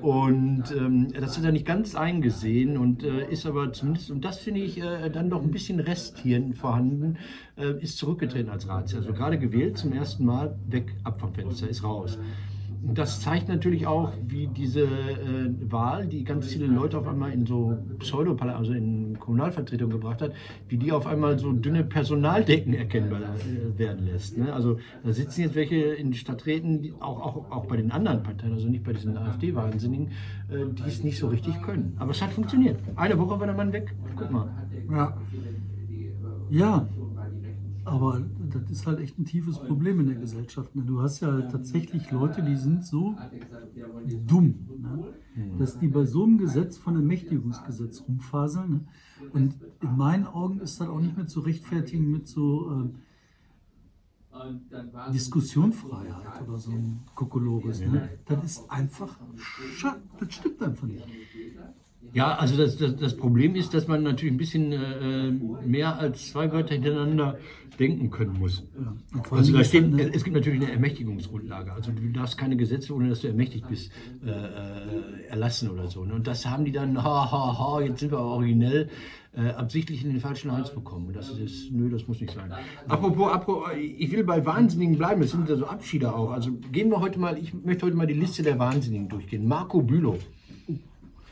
Und 0.00 0.64
ähm, 0.76 1.08
das 1.12 1.36
hat 1.36 1.44
er 1.44 1.50
nicht 1.50 1.66
ganz 1.66 1.96
eingesehen 1.96 2.76
und 2.76 3.02
äh, 3.02 3.28
ist 3.30 3.46
aber 3.46 3.72
zumindest, 3.72 4.12
und 4.12 4.24
das 4.24 4.38
finde 4.38 4.60
ich 4.60 4.80
äh, 4.80 5.10
dann 5.10 5.28
doch 5.28 5.42
ein 5.42 5.50
bisschen 5.50 5.80
Rest 5.80 6.18
hier 6.18 6.40
vorhanden, 6.54 7.16
äh, 7.56 7.82
ist 7.82 7.98
zurückgetreten 7.98 8.48
als 8.48 8.68
Ratsherr. 8.68 9.00
Also 9.00 9.12
gerade 9.12 9.38
gewählt 9.38 9.76
zum 9.76 9.92
ersten 9.92 10.24
Mal, 10.24 10.56
weg, 10.68 10.94
ab 11.02 11.20
vom 11.20 11.34
Fenster, 11.34 11.68
ist 11.68 11.82
raus. 11.82 12.16
Das 12.82 13.20
zeigt 13.20 13.48
natürlich 13.48 13.86
auch, 13.86 14.12
wie 14.26 14.46
diese 14.46 14.82
äh, 14.82 15.50
Wahl, 15.70 16.06
die 16.06 16.24
ganz 16.24 16.46
viele 16.46 16.66
Leute 16.66 16.98
auf 16.98 17.08
einmal 17.08 17.32
in 17.32 17.44
so 17.44 17.76
pseudo 17.98 18.36
also 18.36 18.72
in 18.72 19.18
Kommunalvertretung 19.18 19.90
gebracht 19.90 20.22
hat, 20.22 20.32
wie 20.68 20.76
die 20.76 20.92
auf 20.92 21.06
einmal 21.06 21.38
so 21.38 21.52
dünne 21.52 21.82
Personaldecken 21.82 22.74
erkennbar 22.74 23.20
äh, 23.20 23.78
werden 23.78 24.06
lässt. 24.06 24.38
Ne? 24.38 24.52
Also 24.52 24.78
da 25.04 25.12
sitzen 25.12 25.42
jetzt 25.42 25.54
welche 25.54 25.76
in 25.76 26.14
Stadträten, 26.14 26.82
die 26.82 26.92
auch, 27.00 27.20
auch, 27.20 27.50
auch 27.50 27.64
bei 27.66 27.76
den 27.76 27.90
anderen 27.90 28.22
Parteien, 28.22 28.52
also 28.52 28.68
nicht 28.68 28.84
bei 28.84 28.92
diesen 28.92 29.16
AfD-Wahnsinnigen, 29.16 30.08
äh, 30.48 30.72
die 30.72 30.88
es 30.88 31.02
nicht 31.02 31.18
so 31.18 31.28
richtig 31.28 31.60
können. 31.62 31.94
Aber 31.98 32.12
es 32.12 32.22
hat 32.22 32.30
funktioniert. 32.30 32.78
Eine 32.94 33.18
Woche 33.18 33.40
war 33.40 33.46
der 33.46 33.56
Mann 33.56 33.72
weg. 33.72 33.94
Guck 34.16 34.30
mal. 34.30 34.48
Ja. 34.90 35.16
Ja, 36.50 36.88
aber 37.84 38.22
das 38.48 38.70
ist 38.70 38.86
halt 38.86 39.00
echt 39.00 39.18
ein 39.18 39.24
tiefes 39.24 39.58
Problem 39.58 40.00
in 40.00 40.06
der 40.06 40.16
Gesellschaft. 40.16 40.74
Ne? 40.74 40.82
Du 40.82 41.00
hast 41.00 41.20
ja 41.20 41.32
halt 41.32 41.50
tatsächlich 41.50 42.10
Leute, 42.10 42.42
die 42.42 42.56
sind 42.56 42.84
so 42.84 43.16
dumm, 44.26 44.68
ne? 44.80 45.14
dass 45.58 45.78
die 45.78 45.88
bei 45.88 46.04
so 46.04 46.24
einem 46.24 46.38
Gesetz 46.38 46.76
von 46.76 46.96
Ermächtigungsgesetz 46.96 48.02
rumfaseln. 48.06 48.70
Ne? 48.70 48.80
Und 49.32 49.56
in 49.82 49.96
meinen 49.96 50.26
Augen 50.26 50.60
ist 50.60 50.80
das 50.80 50.88
auch 50.88 51.00
nicht 51.00 51.16
mehr 51.16 51.26
zu 51.26 51.40
rechtfertigen 51.40 52.10
mit 52.10 52.28
so 52.28 52.70
äh, 52.70 52.90
Diskussionfreiheit 55.12 56.42
oder 56.46 56.58
so 56.58 56.70
ein 56.70 57.00
Kokolores. 57.14 57.80
Ne? 57.80 58.18
Das 58.26 58.44
ist 58.44 58.70
einfach, 58.70 59.18
das 60.18 60.34
stimmt 60.34 60.62
einfach 60.62 60.86
nicht. 60.86 61.06
Ja, 62.12 62.34
also 62.36 62.56
das, 62.56 62.76
das, 62.78 62.96
das, 62.96 63.16
Problem 63.16 63.54
ist, 63.54 63.74
dass 63.74 63.86
man 63.86 64.02
natürlich 64.02 64.32
ein 64.32 64.38
bisschen 64.38 64.72
äh, 64.72 65.30
mehr 65.66 65.98
als 65.98 66.30
zwei 66.30 66.50
Wörter 66.52 66.74
hintereinander 66.74 67.38
denken 67.78 68.10
können 68.10 68.38
muss. 68.38 68.64
Ja. 68.76 69.22
Also 69.30 69.56
da 69.56 69.62
steht, 69.62 69.92
es 70.14 70.24
gibt 70.24 70.34
natürlich 70.34 70.62
eine 70.62 70.72
Ermächtigungsgrundlage. 70.72 71.72
Also 71.72 71.92
du 71.92 72.08
darfst 72.10 72.38
keine 72.38 72.56
Gesetze, 72.56 72.94
ohne 72.94 73.10
dass 73.10 73.20
du 73.20 73.28
ermächtigt 73.28 73.68
bist, 73.68 73.92
äh, 74.24 74.30
äh 74.30 75.28
erlassen 75.28 75.70
oder 75.70 75.86
so. 75.88 76.04
Ne? 76.04 76.14
Und 76.14 76.26
das 76.26 76.46
haben 76.46 76.64
die 76.64 76.72
dann, 76.72 77.02
ha, 77.04 77.30
ha, 77.30 77.58
ha, 77.58 77.80
jetzt 77.82 78.00
sind 78.00 78.10
wir 78.10 78.18
originell, 78.18 78.88
äh, 79.36 79.50
absichtlich 79.50 80.02
in 80.02 80.10
den 80.10 80.20
falschen 80.20 80.50
Hals 80.50 80.74
bekommen. 80.74 81.08
Und 81.08 81.16
das 81.16 81.30
ist, 81.30 81.70
nö, 81.70 81.90
das 81.90 82.08
muss 82.08 82.20
nicht 82.20 82.32
sein. 82.32 82.50
Apropos, 82.88 83.30
apropos, 83.30 83.68
ich 83.76 84.10
will 84.10 84.24
bei 84.24 84.44
Wahnsinnigen 84.44 84.96
bleiben, 84.96 85.22
es 85.22 85.32
sind 85.32 85.48
ja 85.48 85.56
so 85.56 85.66
Abschiede 85.66 86.14
auch. 86.14 86.30
Also 86.30 86.52
gehen 86.72 86.90
wir 86.90 87.00
heute 87.00 87.20
mal, 87.20 87.38
ich 87.38 87.52
möchte 87.54 87.86
heute 87.86 87.96
mal 87.96 88.06
die 88.06 88.14
Liste 88.14 88.42
der 88.42 88.58
Wahnsinnigen 88.58 89.08
durchgehen. 89.08 89.46
Marco 89.46 89.82
Bülow. 89.82 90.18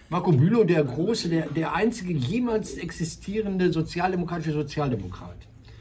Marco 0.09 0.31
Bülow, 0.31 0.65
der 0.65 0.85
große, 0.85 1.29
der, 1.29 1.47
der 1.47 1.75
einzige 1.75 2.13
jemals 2.13 2.75
existierende 2.75 3.73
sozialdemokratische 3.73 4.53
Sozialdemokrat. 4.53 5.37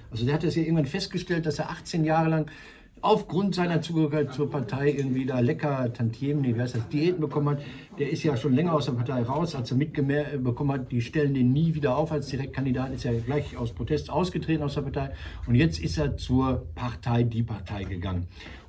Also 0.09 0.25
der 0.25 0.35
hat 0.35 0.43
das 0.43 0.55
ja 0.55 0.63
irgendwann 0.63 0.85
festgestellt, 0.85 1.45
dass 1.45 1.59
er 1.59 1.69
18 1.69 2.03
Jahre 2.05 2.29
lang 2.29 2.51
aufgrund 3.05 3.55
seiner 3.55 3.81
Zugehörigkeit 3.81 4.33
zur 4.33 4.49
Partei 4.49 4.89
irgendwie 4.91 5.25
da 5.25 5.39
lecker 5.39 5.93
Tantiemen, 5.93 6.41
nee, 6.41 6.59
heißt 6.59 6.75
das, 6.75 6.89
Diäten 6.89 7.21
bekommen 7.21 7.49
hat. 7.49 7.61
Der 7.99 8.09
ist 8.09 8.23
ja 8.23 8.35
schon 8.35 8.53
länger 8.53 8.73
aus 8.73 8.85
der 8.85 8.93
Partei 8.93 9.21
raus, 9.21 9.55
als 9.55 9.71
er 9.71 9.77
mitbekommen 9.77 10.71
hat, 10.71 10.91
die 10.91 11.01
stellen 11.01 11.33
den 11.33 11.53
nie 11.53 11.75
wieder 11.75 11.95
auf 11.95 12.11
als 12.11 12.27
Direktkandidat, 12.27 12.93
ist 12.93 13.03
ja 13.03 13.11
gleich 13.13 13.55
aus 13.57 13.73
Protest 13.73 14.09
ausgetreten 14.09 14.63
aus 14.63 14.73
der 14.73 14.81
Partei. 14.81 15.11
Und 15.45 15.55
jetzt 15.55 15.79
ist 15.79 15.97
er 15.97 16.17
zur 16.17 16.65
Partei, 16.73 17.23
die 17.23 17.43
Partei 17.43 17.83
gegangen 17.83 18.27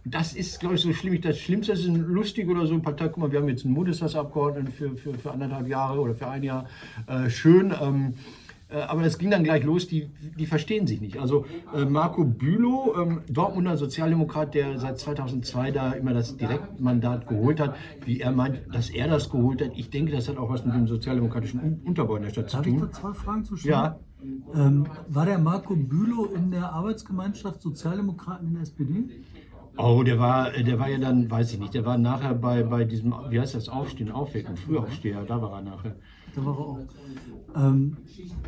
das 0.08 0.34
ist, 0.34 0.60
glaube 0.60 0.76
ich, 0.76 0.80
so 0.80 0.92
schlimm. 0.92 1.20
Das 1.20 1.36
Schlimmste 1.36 1.72
ist 1.72 1.84
lustig 1.86 2.48
oder 2.48 2.64
so 2.66 2.74
eine 2.74 2.82
Partei. 2.82 3.08
Guck 3.08 3.18
mal, 3.18 3.32
wir 3.32 3.40
haben 3.40 3.48
jetzt 3.48 3.64
einen 3.64 3.74
Bundestagsabgeordneten 3.74 4.72
für, 4.72 4.96
für, 4.96 5.14
für 5.14 5.32
anderthalb 5.32 5.66
Jahre 5.66 6.00
oder 6.00 6.14
für 6.14 6.28
ein 6.28 6.44
Jahr. 6.44 6.68
Äh, 7.08 7.28
schön. 7.28 7.74
Ähm, 7.82 8.14
äh, 8.14 8.45
aber 8.74 9.02
das 9.02 9.18
ging 9.18 9.30
dann 9.30 9.44
gleich 9.44 9.62
los, 9.62 9.86
die, 9.86 10.10
die 10.36 10.46
verstehen 10.46 10.86
sich 10.86 11.00
nicht. 11.00 11.18
Also 11.18 11.46
äh, 11.74 11.84
Marco 11.84 12.24
Bülow, 12.24 12.94
ähm, 13.00 13.20
Dortmunder 13.28 13.76
Sozialdemokrat, 13.76 14.54
der 14.54 14.78
seit 14.78 14.98
2002 14.98 15.70
da 15.70 15.92
immer 15.92 16.12
das 16.12 16.36
Direktmandat 16.36 17.28
geholt 17.28 17.60
hat, 17.60 17.76
wie 18.04 18.20
er 18.20 18.32
meint, 18.32 18.62
dass 18.74 18.90
er 18.90 19.06
das 19.06 19.30
geholt 19.30 19.62
hat. 19.62 19.70
Ich 19.76 19.90
denke, 19.90 20.12
das 20.12 20.28
hat 20.28 20.36
auch 20.36 20.50
was 20.50 20.64
mit 20.64 20.74
dem 20.74 20.88
sozialdemokratischen 20.88 21.82
Unterbau 21.84 22.16
in 22.16 22.24
der 22.24 22.30
Stadt 22.30 22.52
Darf 22.52 22.64
zu 22.64 22.70
tun. 22.70 22.80
Darf 22.80 22.88
ich 22.88 22.96
da 22.96 23.00
zwei 23.00 23.14
Fragen 23.14 23.44
zu 23.44 23.56
stellen? 23.56 23.72
Ja. 23.72 23.98
Ähm, 24.54 24.86
war 25.08 25.26
der 25.26 25.38
Marco 25.38 25.76
Bülow 25.76 26.34
in 26.34 26.50
der 26.50 26.72
Arbeitsgemeinschaft 26.72 27.62
Sozialdemokraten 27.62 28.48
in 28.48 28.54
der 28.54 28.62
SPD? 28.62 29.04
Oh, 29.78 30.02
der 30.02 30.18
war, 30.18 30.50
der 30.50 30.78
war 30.78 30.88
ja 30.88 30.98
dann, 30.98 31.30
weiß 31.30 31.52
ich 31.52 31.58
nicht, 31.58 31.74
der 31.74 31.84
war 31.84 31.98
nachher 31.98 32.34
bei, 32.34 32.62
bei 32.62 32.84
diesem, 32.84 33.14
wie 33.28 33.38
heißt 33.38 33.54
das, 33.54 33.68
Aufstehen, 33.68 34.10
Aufwecken, 34.10 34.56
Frühaufsteher, 34.56 35.22
da 35.24 35.40
war 35.40 35.52
er 35.52 35.62
nachher. 35.62 35.96
Da 36.34 36.44
war 36.44 36.54
er 36.54 36.60
auch. 36.60 36.78
Ähm, 37.54 37.96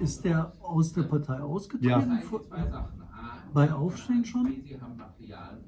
ist 0.01 0.25
der 0.25 0.53
aus 0.61 0.93
der 0.93 1.03
Partei 1.03 1.41
ausgetreten? 1.41 2.19
Ja. 2.51 2.89
Bei 3.53 3.73
Aufstehen 3.73 4.25
schon? 4.25 4.55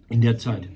In 0.09 0.21
der 0.21 0.39
Zeit, 0.39 0.69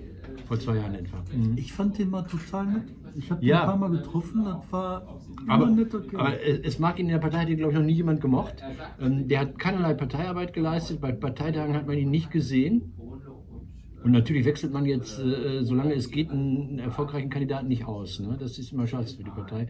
vor 0.46 0.58
zwei 0.58 0.76
Jahren 0.76 0.94
etwa. 0.94 1.18
Mhm. 1.34 1.56
Ich 1.56 1.72
fand 1.72 1.98
den 1.98 2.10
mal 2.10 2.22
total 2.22 2.66
nett. 2.66 2.92
Ich 3.16 3.30
habe 3.30 3.40
ihn 3.42 3.48
ja. 3.48 3.60
ein 3.60 3.66
paar 3.66 3.76
Mal 3.76 3.90
getroffen, 3.90 4.44
das 4.44 4.72
war 4.72 5.20
aber, 5.46 5.66
netter 5.66 6.00
Kerl. 6.00 6.20
aber 6.20 6.42
es 6.42 6.78
mag 6.78 6.98
ihn 6.98 7.06
in 7.06 7.12
der 7.12 7.18
Partei, 7.18 7.44
glaube 7.54 7.72
ich, 7.72 7.78
noch 7.78 7.84
nie 7.84 7.92
jemand 7.92 8.20
gemocht. 8.20 8.56
Ähm, 9.00 9.28
der 9.28 9.40
hat 9.40 9.58
keinerlei 9.58 9.94
Parteiarbeit 9.94 10.52
geleistet, 10.52 11.00
bei 11.00 11.12
Parteitagen 11.12 11.74
hat 11.74 11.86
man 11.86 11.96
ihn 11.96 12.10
nicht 12.10 12.30
gesehen. 12.30 12.92
Und 14.04 14.12
natürlich 14.12 14.44
wechselt 14.44 14.70
man 14.70 14.84
jetzt, 14.84 15.18
äh, 15.18 15.64
solange 15.64 15.94
es 15.94 16.10
geht, 16.10 16.30
einen 16.30 16.78
erfolgreichen 16.78 17.30
Kandidaten 17.30 17.68
nicht 17.68 17.86
aus. 17.86 18.20
Ne? 18.20 18.36
Das 18.38 18.58
ist 18.58 18.70
immer 18.70 18.86
scheiße 18.86 19.16
für 19.16 19.24
die 19.24 19.30
Partei. 19.30 19.66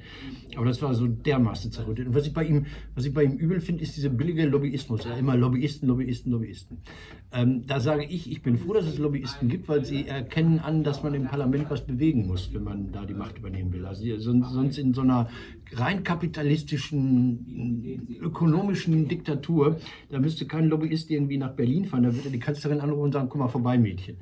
Aber 0.57 0.67
das 0.67 0.83
war 0.83 0.93
so 0.93 1.07
dermaßen 1.07 1.71
zerrüttet. 1.71 2.09
Und 2.09 2.17
was 2.17 2.27
ich 2.27 2.35
bei 2.35 2.45
ihm, 2.45 2.67
was 2.97 3.05
ich 3.05 3.15
bei 3.15 3.23
ihm 3.23 3.35
übel 3.35 3.61
finde, 3.61 3.85
ist 3.85 3.97
dieser 3.97 4.09
billige 4.09 4.45
Lobbyismus. 4.47 5.05
Ja, 5.05 5.15
immer 5.15 5.37
Lobbyisten, 5.37 5.89
Lobbyisten, 5.89 6.33
Lobbyisten. 6.33 6.79
Ähm, 7.33 7.65
da 7.67 7.79
sage 7.79 8.05
ich, 8.05 8.31
ich 8.31 8.43
bin 8.43 8.59
froh, 8.59 8.73
dass 8.73 8.87
es 8.87 8.99
Lobbyisten 8.99 9.49
gibt, 9.49 9.69
weil 9.69 9.85
sie 9.85 10.09
erkennen 10.09 10.59
an, 10.59 10.83
dass 10.83 11.05
man 11.05 11.15
im 11.15 11.27
Parlament 11.27 11.71
was 11.71 11.87
bewegen 11.87 12.27
muss, 12.27 12.53
wenn 12.53 12.65
man 12.65 12.91
da 12.91 13.05
die 13.05 13.15
Macht 13.15 13.39
übernehmen 13.39 13.73
will. 13.73 13.87
Also 13.87 14.05
sonst 14.19 14.79
in 14.79 14.95
so 14.95 15.03
einer 15.03 15.29
rein 15.73 16.03
kapitalistischen, 16.03 18.19
ökonomischen 18.21 19.09
Diktatur, 19.09 19.79
da 20.11 20.19
müsste 20.19 20.47
kein 20.47 20.67
Lobbyist 20.67 21.11
irgendwie 21.11 21.39
nach 21.39 21.53
Berlin 21.53 21.85
fahren, 21.85 22.05
da 22.05 22.15
würde 22.15 22.31
die 22.31 22.39
Kanzlerin 22.39 22.81
anrufen 22.81 23.05
und 23.05 23.13
sagen, 23.13 23.29
komm 23.29 23.41
mal 23.41 23.49
vorbei, 23.49 23.79
Mädchen. 23.79 24.17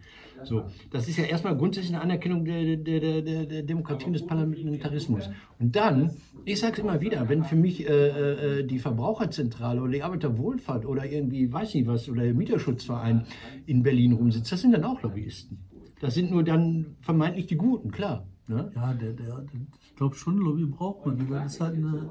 So, 0.45 0.65
das 0.91 1.09
ist 1.09 1.19
ja 1.19 1.25
erstmal 1.25 1.57
grundsätzlich 1.57 1.95
eine 1.95 2.03
Anerkennung 2.03 2.45
der, 2.45 2.77
der, 2.77 3.23
der, 3.23 3.47
der 3.47 3.63
Demokratie 3.63 4.07
und 4.07 4.13
des 4.15 4.27
Parlamentarismus. 4.27 5.31
Und 5.59 5.77
dann, 5.77 6.11
ich 6.45 6.61
sage 6.61 6.75
es 6.75 6.79
immer 6.81 7.01
wieder, 7.01 7.29
wenn 7.29 7.45
für 7.45 7.57
mich 7.57 7.89
äh, 7.89 8.61
äh, 8.61 8.65
die 8.65 8.79
Verbraucherzentrale 8.79 9.81
oder 9.81 9.93
die 9.93 10.03
Arbeiterwohlfahrt 10.03 10.87
oder 10.87 11.05
irgendwie, 11.05 11.53
weiß 11.53 11.75
nicht 11.75 11.87
was, 11.87 12.09
oder 12.09 12.23
der 12.23 12.35
Mieterschutzverein 12.35 13.25
in 13.67 13.83
Berlin 13.83 14.13
rumsitzt, 14.13 14.53
das 14.53 14.61
sind 14.61 14.73
dann 14.73 14.85
auch 14.85 15.03
Lobbyisten. 15.03 15.59
Das 16.01 16.15
sind 16.15 16.31
nur 16.31 16.43
dann 16.43 16.97
vermeintlich 17.01 17.47
die 17.47 17.57
Guten, 17.57 17.91
klar. 17.91 18.27
Ne? 18.49 18.73
Ja, 18.75 18.93
der, 18.93 19.13
der, 19.13 19.45
ich 19.81 19.95
glaube 19.95 20.17
schon, 20.17 20.39
Lobby 20.39 20.65
braucht 20.67 21.07
man. 21.07 21.31
Das 21.31 21.55
ist 21.55 21.61
halt 21.61 21.77
eine 21.77 22.11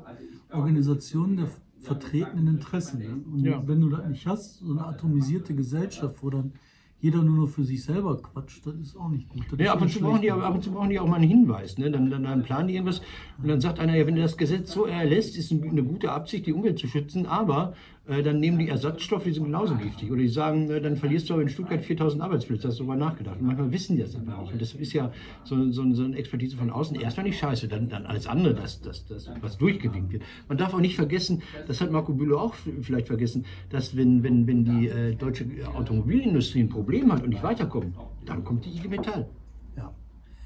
Organisation 0.52 1.36
der 1.36 1.48
vertretenen 1.82 2.48
Interessen. 2.48 3.00
Ne? 3.00 3.22
Und 3.32 3.46
ja. 3.46 3.68
wenn 3.68 3.82
du 3.82 3.90
das 3.90 4.08
nicht 4.08 4.26
hast, 4.26 4.60
so 4.60 4.72
eine 4.72 4.86
atomisierte 4.86 5.54
Gesellschaft, 5.56 6.22
wo 6.22 6.30
dann 6.30 6.54
jeder 7.01 7.24
nur 7.24 7.46
noch 7.46 7.50
für 7.50 7.63
sich 7.63 7.84
selber 7.84 8.22
quatscht, 8.22 8.65
das 8.65 8.75
ist 8.75 8.96
auch 8.96 9.10
nicht 9.10 9.27
gut. 9.27 9.43
Das 9.51 9.60
ja, 9.60 9.74
ab 9.74 9.81
und, 9.81 9.89
zu 9.89 10.00
brauchen 10.00 10.22
die, 10.22 10.31
ab 10.31 10.53
und 10.53 10.63
zu 10.63 10.72
brauchen 10.72 10.91
die 10.91 11.00
auch 11.00 11.08
mal 11.08 11.15
einen 11.15 11.27
Hinweis. 11.27 11.79
Ne? 11.79 11.89
Dann, 11.89 12.12
dann, 12.12 12.24
dann 12.24 12.43
planen 12.43 12.67
die 12.67 12.75
irgendwas 12.75 13.01
und 13.41 13.48
dann 13.48 13.60
sagt 13.60 13.79
einer, 13.79 13.98
ja, 13.98 14.05
wenn 14.05 14.15
du 14.15 14.22
das 14.22 14.38
Gesetz 14.38 14.72
so 14.72 14.86
erlässt, 14.86 15.36
ist 15.36 15.51
eine 15.51 15.84
gute 15.84 16.12
Absicht, 16.12 16.46
die 16.46 16.53
Umwelt 16.53 16.77
zu 16.77 16.88
schützen, 16.88 17.25
aber 17.25 17.74
äh, 18.08 18.24
dann 18.24 18.39
nehmen 18.39 18.58
die 18.58 18.67
Ersatzstoffe, 18.67 19.25
die 19.25 19.31
sind 19.31 19.43
genauso 19.46 19.75
giftig. 19.75 20.12
Oder 20.12 20.22
die 20.22 20.27
sagen, 20.27 20.70
äh, 20.70 20.81
dann 20.81 20.98
verlierst 20.98 21.29
du 21.29 21.34
aber 21.34 21.43
in 21.43 21.50
Stuttgart 21.50 21.84
4000 21.84 22.24
Arbeitsplätze, 22.24 22.67
hast 22.67 22.79
du 22.79 22.84
darüber 22.84 22.96
nachgedacht. 22.96 23.39
Und 23.39 23.48
manchmal 23.48 23.72
wissen 23.72 23.96
die 23.96 24.01
das 24.01 24.15
einfach 24.15 24.41
nicht. 24.41 24.53
Und 24.53 24.62
das 24.62 24.74
ist 24.74 24.93
ja 24.93 25.12
so, 25.43 25.72
so, 25.72 25.93
so 25.93 26.03
eine 26.03 26.17
Expertise 26.17 26.58
von 26.58 26.72
außen. 26.72 27.00
Erstmal 27.00 27.27
nicht 27.27 27.39
scheiße, 27.39 27.67
dann, 27.67 27.89
dann 27.89 28.05
alles 28.05 28.25
andere, 28.25 28.55
das, 28.55 28.81
das, 28.81 29.05
das, 29.05 29.29
was 29.41 29.58
durchgewinkt 29.58 30.12
wird. 30.12 30.24
Man 30.48 30.58
darf 30.58 30.74
auch 30.74 30.79
nicht 30.79 30.96
vergessen, 30.96 31.43
das 31.67 31.79
hat 31.79 31.91
Marco 31.91 32.13
Bülow 32.13 32.39
auch 32.39 32.55
vielleicht 32.81 33.08
vergessen, 33.08 33.46
dass 33.70 33.96
wenn, 33.96 34.24
wenn, 34.24 34.48
wenn 34.48 34.65
die 34.65 34.88
äh, 34.88 35.15
deutsche 35.15 35.46
Automobilindustrie 35.75 36.62
ein 36.62 36.70
Problem 36.70 37.12
hat 37.12 37.24
und 37.24 37.29
nicht 37.29 37.43
weiterkommt, 37.43 37.96
dann 38.25 38.43
kommt 38.43 38.65
die 38.65 38.70
IG 38.70 38.88
Metall. 38.88 39.27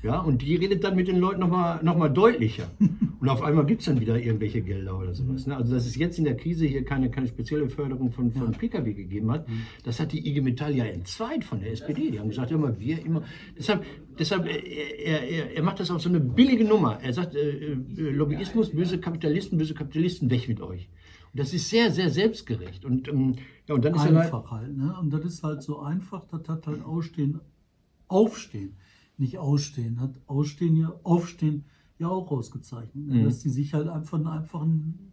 Ja, 0.05 0.19
und 0.19 0.43
die 0.43 0.55
redet 0.55 0.83
dann 0.83 0.95
mit 0.95 1.07
den 1.07 1.17
Leuten 1.17 1.39
nochmal 1.39 1.83
noch 1.83 1.97
mal 1.97 2.09
deutlicher. 2.09 2.69
Und 3.19 3.27
auf 3.27 3.41
einmal 3.41 3.65
gibt 3.65 3.81
es 3.81 3.87
dann 3.87 3.99
wieder 3.99 4.19
irgendwelche 4.19 4.61
Gelder 4.61 4.99
oder 4.99 5.15
sowas. 5.15 5.47
Ne? 5.47 5.57
Also, 5.57 5.73
dass 5.73 5.87
es 5.87 5.95
jetzt 5.95 6.19
in 6.19 6.25
der 6.25 6.37
Krise 6.37 6.67
hier 6.67 6.85
keine, 6.85 7.09
keine 7.09 7.27
spezielle 7.27 7.67
Förderung 7.69 8.11
von, 8.11 8.31
von 8.31 8.51
ja. 8.51 8.57
Pkw 8.57 8.93
gegeben 8.93 9.31
hat, 9.31 9.49
mhm. 9.49 9.63
das 9.83 9.99
hat 9.99 10.11
die 10.11 10.29
IG 10.29 10.41
Metall 10.41 10.75
ja 10.75 10.85
entzweit 10.85 11.43
von 11.43 11.59
der 11.59 11.71
SPD. 11.71 12.11
Die 12.11 12.19
haben 12.19 12.29
gesagt, 12.29 12.51
ja, 12.51 12.57
immer 12.57 12.79
wir 12.79 13.03
immer. 13.03 13.23
Deshalb, 13.57 13.83
deshalb 14.19 14.45
er, 14.45 15.27
er, 15.27 15.55
er 15.55 15.63
macht 15.63 15.79
das 15.79 15.89
auf 15.89 16.03
so 16.03 16.09
eine 16.09 16.19
billige 16.19 16.65
Nummer. 16.65 16.99
Er 17.01 17.11
sagt, 17.11 17.33
äh, 17.33 17.71
äh, 17.71 17.75
Lobbyismus, 17.97 18.69
böse 18.69 18.99
Kapitalisten, 18.99 19.57
böse 19.57 19.73
Kapitalisten, 19.73 20.29
weg 20.29 20.47
mit 20.47 20.61
euch. 20.61 20.87
Und 21.33 21.39
das 21.39 21.51
ist 21.51 21.67
sehr, 21.67 21.89
sehr 21.89 22.11
selbstgerecht. 22.11 22.85
Und, 22.85 23.07
ähm, 23.07 23.37
ja, 23.65 23.73
und 23.73 23.83
dann 23.83 23.95
ist 23.95 24.01
einfach 24.01 24.51
halt, 24.51 24.67
halt, 24.67 24.77
ne? 24.77 24.95
Und 25.01 25.11
das 25.11 25.25
ist 25.25 25.41
halt 25.41 25.63
so 25.63 25.79
einfach, 25.79 26.25
das 26.25 26.47
hat 26.47 26.67
halt 26.67 26.85
Ausstehen, 26.85 27.39
Aufstehen 28.07 28.75
nicht 29.17 29.37
ausstehen. 29.37 29.99
Hat 29.99 30.11
Ausstehen 30.27 30.75
ja, 30.75 30.93
Aufstehen 31.03 31.65
ja 31.99 32.09
auch 32.09 32.29
ausgezeichnet. 32.31 33.07
Mhm. 33.07 33.23
Dass 33.23 33.39
die 33.39 33.49
sich 33.49 33.73
halt 33.73 33.87
einfach 33.87 34.17
einen 34.17 34.27
einfachen, 34.27 35.11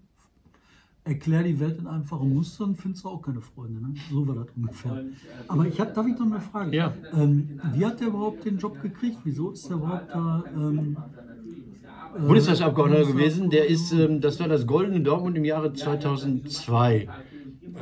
erklär 1.04 1.42
die 1.42 1.58
Welt 1.60 1.78
in 1.78 1.86
einfachen 1.86 2.34
Mustern, 2.34 2.76
findest 2.76 3.04
du 3.04 3.08
auch 3.08 3.22
keine 3.22 3.40
Freunde. 3.40 3.80
Ne? 3.80 3.94
So 4.10 4.26
war 4.26 4.34
das 4.36 4.46
ungefähr. 4.56 5.04
Aber 5.48 5.66
ich 5.66 5.80
habe, 5.80 5.92
darf 5.92 6.06
ich 6.06 6.18
noch 6.18 6.26
eine 6.26 6.40
Frage? 6.40 6.76
Ja. 6.76 6.94
Ähm, 7.12 7.60
wie 7.72 7.84
hat 7.84 8.00
der 8.00 8.08
überhaupt 8.08 8.44
den 8.44 8.58
Job 8.58 8.80
gekriegt? 8.80 9.18
Wieso 9.24 9.50
ist 9.50 9.68
der 9.68 9.76
überhaupt 9.76 10.10
da? 10.10 10.44
Ähm, 10.54 10.96
äh, 12.16 12.20
Bundestagsabgeordneter 12.20 13.06
gewesen, 13.06 13.50
der 13.50 13.68
ist, 13.68 13.92
ähm, 13.92 14.20
das 14.20 14.38
war 14.38 14.48
das 14.48 14.66
Goldene 14.66 15.00
Dortmund 15.00 15.36
im 15.36 15.44
Jahre 15.44 15.72
2002. 15.72 17.08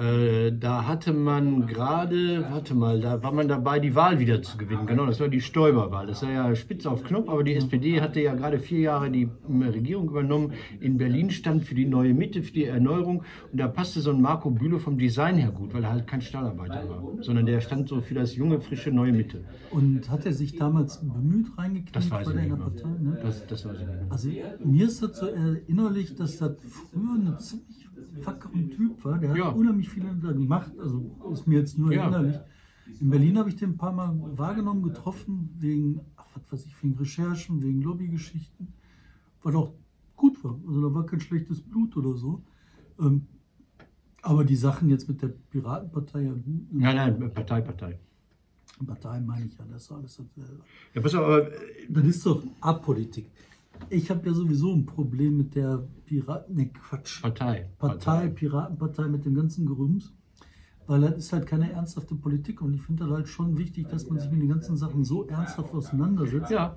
Äh, 0.00 0.52
da 0.59 0.87
hatte 0.87 1.12
man 1.12 1.66
gerade, 1.66 2.47
warte 2.50 2.75
mal, 2.75 3.00
da 3.00 3.23
war 3.23 3.33
man 3.33 3.49
dabei, 3.49 3.80
die 3.80 3.95
Wahl 3.95 4.19
wieder 4.19 4.40
zu 4.40 4.57
gewinnen. 4.57 4.87
Genau, 4.87 5.04
das 5.04 5.21
war 5.21 5.28
die 5.28 5.42
Stoiber-Wahl. 5.42 6.07
Das 6.07 6.23
war 6.23 6.30
ja 6.30 6.57
spitz 6.57 6.87
auf 6.87 7.04
Knopf, 7.04 7.28
aber 7.28 7.45
die 7.45 7.54
SPD 7.54 8.00
hatte 8.00 8.21
ja 8.21 8.35
gerade 8.35 8.59
vier 8.59 8.80
Jahre 8.80 9.11
die 9.11 9.25
äh, 9.25 9.64
Regierung 9.64 10.09
übernommen. 10.09 10.54
In 10.80 10.97
Berlin 10.97 11.30
stand 11.30 11.64
für 11.64 11.75
die 11.75 11.85
neue 11.85 12.14
Mitte, 12.14 12.42
für 12.42 12.52
die 12.52 12.64
Erneuerung. 12.64 13.25
Und 13.52 13.59
da 13.61 13.69
passte 13.69 14.00
so 14.00 14.11
ein 14.11 14.23
Marco 14.23 14.50
Bülow 14.50 14.78
vom 14.78 14.97
Design 14.97 15.37
her 15.37 15.50
gut, 15.50 15.75
weil 15.75 15.85
er 15.85 15.90
halt 15.90 16.07
kein 16.07 16.23
Stahlarbeiter 16.23 16.88
war, 16.88 17.02
sondern 17.21 17.45
der 17.45 17.61
stand 17.61 17.88
so 17.88 18.00
für 18.00 18.14
das 18.14 18.37
junge, 18.37 18.61
frische, 18.61 18.90
neue 18.90 19.12
Mitte. 19.12 19.45
Und 19.71 20.09
hat 20.09 20.25
er 20.25 20.33
sich 20.33 20.57
damals 20.57 21.00
bemüht 21.00 21.47
reingekriegt 21.59 21.95
das 21.95 22.11
weiß 22.11 22.26
bei 22.26 22.33
der 22.33 22.42
in 22.45 22.49
der 22.49 22.57
Partei? 22.57 22.88
Ne? 23.00 23.19
Das, 23.23 23.47
das 23.47 23.66
weiß 23.66 23.76
ich 23.80 23.87
nicht. 23.87 23.99
Also 24.09 24.28
mir 24.64 24.87
ist 24.87 25.02
das 25.02 25.19
so 25.19 25.26
erinnerlich, 25.26 26.14
dass 26.14 26.38
das 26.38 26.57
früher 26.59 27.14
eine 27.14 27.37
ziemlich 27.37 27.79
wackeren 28.24 28.70
Typ 28.70 29.04
war. 29.04 29.18
Der 29.18 29.30
hat 29.30 29.36
ja. 29.36 29.48
unheimlich 29.48 29.88
viel 29.88 30.04
da 30.22 30.32
gemacht. 30.32 30.72
Also 30.78 31.10
ist 31.32 31.46
mir 31.46 31.58
jetzt 31.58 31.78
nur 31.78 31.92
ja. 31.92 32.02
erinnerlich. 32.02 32.36
In 33.00 33.10
Berlin 33.10 33.38
habe 33.38 33.48
ich 33.48 33.56
den 33.56 33.70
ein 33.70 33.76
paar 33.76 33.92
Mal 33.92 34.14
wahrgenommen, 34.36 34.82
getroffen, 34.82 35.54
wegen, 35.58 36.00
ach, 36.16 36.26
was 36.34 36.52
weiß 36.52 36.66
ich, 36.66 36.82
wegen 36.82 36.96
Recherchen, 36.96 37.62
wegen 37.62 37.82
Lobbygeschichten. 37.82 38.68
Was 39.42 39.54
auch 39.54 39.72
gut 40.16 40.42
war. 40.44 40.58
Also 40.66 40.88
da 40.88 40.94
war 40.94 41.06
kein 41.06 41.20
schlechtes 41.20 41.62
Blut 41.62 41.96
oder 41.96 42.16
so. 42.16 42.42
Ähm, 42.98 43.26
aber 44.22 44.44
die 44.44 44.56
Sachen 44.56 44.88
jetzt 44.90 45.08
mit 45.08 45.22
der 45.22 45.28
Piratenpartei 45.28 46.22
ja 46.22 46.32
gut. 46.32 46.72
Nein, 46.72 46.96
nein, 46.96 47.32
Partei, 47.32 47.60
Partei. 47.60 47.98
Partei 48.86 49.20
meine 49.20 49.46
ich 49.46 49.58
ja, 49.58 49.64
das 49.70 49.82
ist 49.82 49.92
alles 49.92 50.16
dasselbe. 50.16 50.62
Ja, 50.94 51.00
pass 51.02 51.14
auf, 51.14 51.24
aber. 51.24 51.50
Das 51.88 52.04
ist 52.04 52.24
doch 52.24 52.42
Apolitik. 52.60 53.26
Ich 53.88 54.10
habe 54.10 54.26
ja 54.26 54.34
sowieso 54.34 54.75
ein 54.75 54.87
Problem 54.87 55.37
mit 55.37 55.54
der 55.54 55.88
Piraten, 56.04 56.54
ne 56.54 56.68
Quatsch. 56.68 57.22
Partei. 57.22 57.70
Partei, 57.78 58.28
Piratenpartei 58.28 59.08
mit 59.08 59.25
dem 59.25 59.34
ganzen 59.34 59.66
Gerüms. 59.66 60.12
Weil 60.87 61.02
das 61.02 61.16
ist 61.18 61.32
halt 61.32 61.46
keine 61.46 61.72
ernsthafte 61.72 62.16
Politik 62.16 62.62
und 62.62 62.75
ich 62.75 62.82
finde 62.82 63.08
halt 63.08 63.28
schon 63.28 63.56
wichtig, 63.56 63.88
dass 63.88 64.08
man 64.08 64.18
sich 64.18 64.28
mit 64.30 64.42
den 64.42 64.49
ganzen 64.49 64.76
Sachen 64.76 65.04
so 65.04 65.25
ernsthaft 65.25 65.72
auseinandersetzt, 65.72 66.50
ja. 66.50 66.76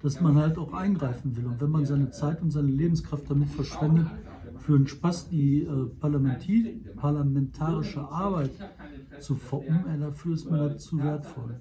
dass 0.00 0.20
man 0.20 0.36
halt 0.36 0.58
auch 0.58 0.74
eingreifen 0.74 1.34
will. 1.34 1.46
Und 1.46 1.62
wenn 1.62 1.70
man 1.70 1.86
seine 1.86 2.10
Zeit 2.10 2.42
und 2.42 2.50
seine 2.50 2.68
Lebenskraft 2.70 3.30
damit 3.30 3.48
verschwendet, 3.48 4.06
für 4.58 4.74
einen 4.74 4.86
Spaß 4.86 5.28
die 5.30 5.62
äh, 5.62 5.86
parlamentarische 6.96 8.00
Arbeit 8.00 8.50
zu 9.20 9.36
foppen, 9.36 9.86
äh, 9.86 9.98
dafür 9.98 10.34
ist 10.34 10.50
mir 10.50 10.68
das 10.68 10.84
zu 10.84 10.98
wertvoll. 10.98 11.58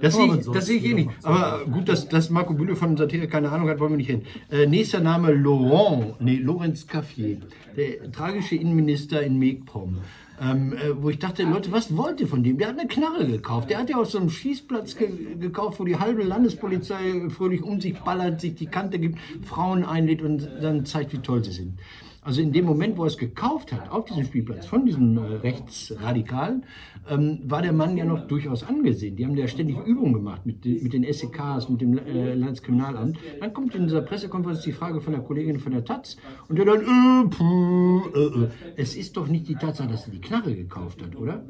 Das 0.00 0.14
sehe 0.14 0.26
ich, 0.26 0.46
das 0.46 0.66
sehe 0.66 0.76
ich 0.76 0.84
eh 0.84 0.94
nicht. 0.94 1.10
Aber 1.22 1.64
gut, 1.64 1.88
dass, 1.88 2.08
dass 2.08 2.30
Marco 2.30 2.54
Bülow 2.54 2.74
von 2.74 2.96
Satire 2.96 3.28
keine 3.28 3.50
Ahnung 3.50 3.68
hat, 3.68 3.80
wollen 3.80 3.92
wir 3.92 3.96
nicht 3.96 4.10
hin. 4.10 4.22
Äh, 4.50 4.66
nächster 4.66 5.00
Name 5.00 5.32
Laurent, 5.32 6.20
nee, 6.20 6.36
Lorenz 6.36 6.86
Caffier, 6.86 7.38
der 7.76 8.12
tragische 8.12 8.56
Innenminister 8.56 9.22
in 9.22 9.38
Megpom. 9.38 9.98
Ähm, 10.38 10.74
äh, 10.74 11.02
wo 11.02 11.08
ich 11.08 11.18
dachte, 11.18 11.44
Leute, 11.44 11.72
was 11.72 11.96
wollt 11.96 12.20
ihr 12.20 12.28
von 12.28 12.44
dem? 12.44 12.58
Der 12.58 12.68
hat 12.68 12.78
eine 12.78 12.86
Knarre 12.86 13.26
gekauft. 13.26 13.70
Der 13.70 13.78
hat 13.78 13.88
ja 13.88 13.96
aus 13.96 14.12
so 14.12 14.18
einem 14.18 14.28
Schießplatz 14.28 14.96
ge 14.96 15.08
gekauft, 15.40 15.80
wo 15.80 15.84
die 15.84 15.96
halbe 15.96 16.22
Landespolizei 16.22 17.30
fröhlich 17.30 17.62
um 17.62 17.80
sich 17.80 17.98
ballert, 18.00 18.42
sich 18.42 18.54
die 18.54 18.66
Kante 18.66 18.98
gibt, 18.98 19.18
Frauen 19.46 19.82
einlädt 19.82 20.20
und 20.20 20.46
dann 20.60 20.84
zeigt, 20.84 21.14
wie 21.14 21.18
toll 21.18 21.42
sie 21.42 21.52
sind. 21.52 21.78
Also 22.26 22.42
in 22.42 22.50
dem 22.52 22.64
Moment, 22.64 22.98
wo 22.98 23.04
er 23.04 23.06
es 23.06 23.18
gekauft 23.18 23.72
hat, 23.72 23.88
auf 23.88 24.06
diesem 24.06 24.24
Spielplatz, 24.24 24.66
von 24.66 24.84
diesem 24.84 25.16
äh, 25.16 25.20
Rechtsradikalen, 25.20 26.64
ähm, 27.08 27.38
war 27.44 27.62
der 27.62 27.72
Mann 27.72 27.96
ja 27.96 28.04
noch 28.04 28.26
durchaus 28.26 28.64
angesehen. 28.64 29.14
Die 29.14 29.24
haben 29.24 29.36
ja 29.36 29.46
ständig 29.46 29.78
Übungen 29.86 30.12
gemacht 30.12 30.44
mit, 30.44 30.64
mit 30.64 30.92
den 30.92 31.04
SEKs, 31.04 31.68
mit 31.68 31.80
dem 31.80 31.96
äh, 31.98 32.34
Landeskriminalamt. 32.34 33.16
Dann 33.38 33.52
kommt 33.52 33.76
in 33.76 33.84
dieser 33.84 34.02
Pressekonferenz 34.02 34.62
die 34.62 34.72
Frage 34.72 35.00
von 35.00 35.12
der 35.12 35.22
Kollegin 35.22 35.60
von 35.60 35.70
der 35.70 35.84
Taz 35.84 36.16
und 36.48 36.58
der 36.58 36.64
dann, 36.64 36.80
äh, 36.80 37.28
puh, 37.28 38.02
äh, 38.12 38.44
äh. 38.44 38.48
es 38.74 38.96
ist 38.96 39.16
doch 39.16 39.28
nicht 39.28 39.46
die 39.46 39.54
Tatsache, 39.54 39.88
dass 39.88 40.08
er 40.08 40.12
die 40.12 40.20
Knarre 40.20 40.52
gekauft 40.52 41.00
hat, 41.04 41.14
oder? 41.14 41.44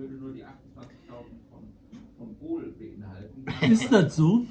Ist 3.62 3.90
das 3.90 4.14
so? 4.14 4.45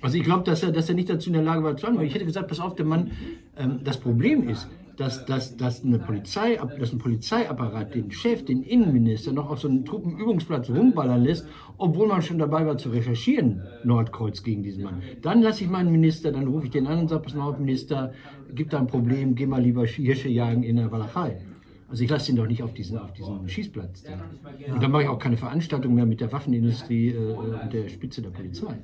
Also 0.00 0.16
ich 0.16 0.22
glaube, 0.22 0.44
dass 0.44 0.62
er, 0.62 0.70
dass 0.70 0.88
er 0.88 0.94
nicht 0.94 1.10
dazu 1.10 1.30
in 1.30 1.32
der 1.32 1.42
Lage 1.42 1.64
war 1.64 1.76
zu 1.76 1.88
handeln. 1.88 2.06
Ich 2.06 2.14
hätte 2.14 2.24
gesagt, 2.24 2.46
pass 2.46 2.60
auf, 2.60 2.76
der 2.76 2.86
Mann, 2.86 3.10
ähm, 3.56 3.80
das 3.82 3.98
Problem 3.98 4.48
ist, 4.48 4.68
dass, 4.96 5.24
dass, 5.24 5.56
dass, 5.56 5.84
eine 5.84 5.98
Polizei, 5.98 6.58
dass 6.78 6.92
ein 6.92 6.98
Polizeiapparat 6.98 7.94
den 7.94 8.10
Chef, 8.10 8.44
den 8.44 8.62
Innenminister 8.62 9.32
noch 9.32 9.50
auf 9.50 9.60
so 9.60 9.68
einem 9.68 9.84
Truppenübungsplatz 9.84 10.70
rumballern 10.70 11.22
lässt, 11.22 11.46
obwohl 11.78 12.06
man 12.06 12.22
schon 12.22 12.38
dabei 12.38 12.66
war 12.66 12.78
zu 12.78 12.90
recherchieren, 12.90 13.62
Nordkreuz 13.84 14.42
gegen 14.42 14.62
diesen 14.62 14.84
Mann. 14.84 15.02
Dann 15.22 15.42
lasse 15.42 15.64
ich 15.64 15.70
meinen 15.70 15.90
Minister, 15.90 16.32
dann 16.32 16.46
rufe 16.46 16.66
ich 16.66 16.70
den 16.70 16.86
an 16.86 17.00
und 17.00 17.08
sage, 17.08 17.22
pass 17.22 17.34
mal 17.34 17.52
Minister, 17.58 18.12
gibt 18.54 18.72
da 18.72 18.78
ein 18.78 18.86
Problem, 18.86 19.34
geh 19.34 19.46
mal 19.46 19.62
lieber 19.62 19.86
Hirsche 19.86 20.28
jagen 20.28 20.62
in 20.62 20.76
der 20.76 20.90
Walachei. 20.90 21.40
Also 21.88 22.02
ich 22.02 22.10
lasse 22.10 22.32
ihn 22.32 22.36
doch 22.36 22.46
nicht 22.46 22.62
auf 22.62 22.74
diesen, 22.74 22.98
auf 22.98 23.12
diesen 23.12 23.48
Schießplatz. 23.48 24.04
Da. 24.04 24.72
Und 24.72 24.82
dann 24.82 24.90
mache 24.90 25.02
ich 25.02 25.08
auch 25.08 25.18
keine 25.18 25.36
Veranstaltung 25.36 25.94
mehr 25.94 26.06
mit 26.06 26.20
der 26.20 26.32
Waffenindustrie 26.32 27.10
äh, 27.10 27.32
und 27.34 27.72
der 27.72 27.88
Spitze 27.88 28.22
der 28.22 28.30
Polizei. 28.30 28.74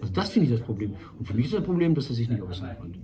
Also 0.00 0.12
das 0.12 0.30
finde 0.30 0.48
ich 0.48 0.56
das 0.56 0.64
Problem. 0.64 0.94
Und 1.18 1.26
für 1.26 1.34
mich 1.34 1.46
ist 1.46 1.54
das 1.54 1.64
Problem, 1.64 1.94
dass 1.94 2.08
er 2.10 2.14
sich 2.14 2.28
nicht 2.28 2.42
äußern 2.42 2.76
konnte. 2.78 2.98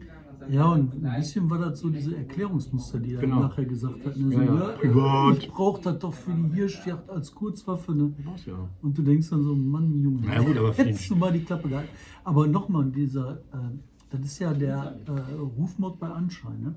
Ja, 0.50 0.72
und 0.72 1.04
ein 1.04 1.16
bisschen 1.16 1.48
war 1.48 1.58
das 1.58 1.78
so 1.78 1.90
diese 1.90 2.16
Erklärungsmuster, 2.16 2.98
die 2.98 3.14
er 3.14 3.20
genau. 3.20 3.40
nachher 3.40 3.64
gesagt 3.64 4.04
hat. 4.04 4.16
Ne? 4.16 4.34
So, 4.34 4.42
ja, 4.42 4.54
ja. 4.54 4.72
Privat. 4.78 5.38
Ich 5.38 5.48
brauche 5.48 5.80
das 5.80 5.98
doch 6.00 6.12
für 6.12 6.32
die 6.32 6.54
Hirschjacht 6.54 7.08
als 7.08 7.32
Kurzwaffe. 7.32 7.94
Ne? 7.94 8.12
Ja. 8.46 8.68
Und 8.82 8.98
du 8.98 9.02
denkst 9.02 9.30
dann 9.30 9.42
so, 9.42 9.54
Mann, 9.54 9.96
Junge, 10.00 10.26
ja, 10.26 10.42
gut, 10.42 10.56
aber 10.56 10.72
hättest 10.72 11.08
du 11.10 11.16
mal 11.16 11.32
die 11.32 11.44
Klappe 11.44 11.68
gehalten. 11.68 11.90
Aber 12.24 12.46
nochmal, 12.48 12.90
dieser, 12.90 13.38
äh, 13.52 13.78
das 14.10 14.20
ist 14.22 14.38
ja 14.40 14.52
der 14.52 14.96
äh, 15.06 15.32
Rufmord 15.34 16.00
bei 16.00 16.08
Anschein. 16.08 16.60
Ne? 16.62 16.74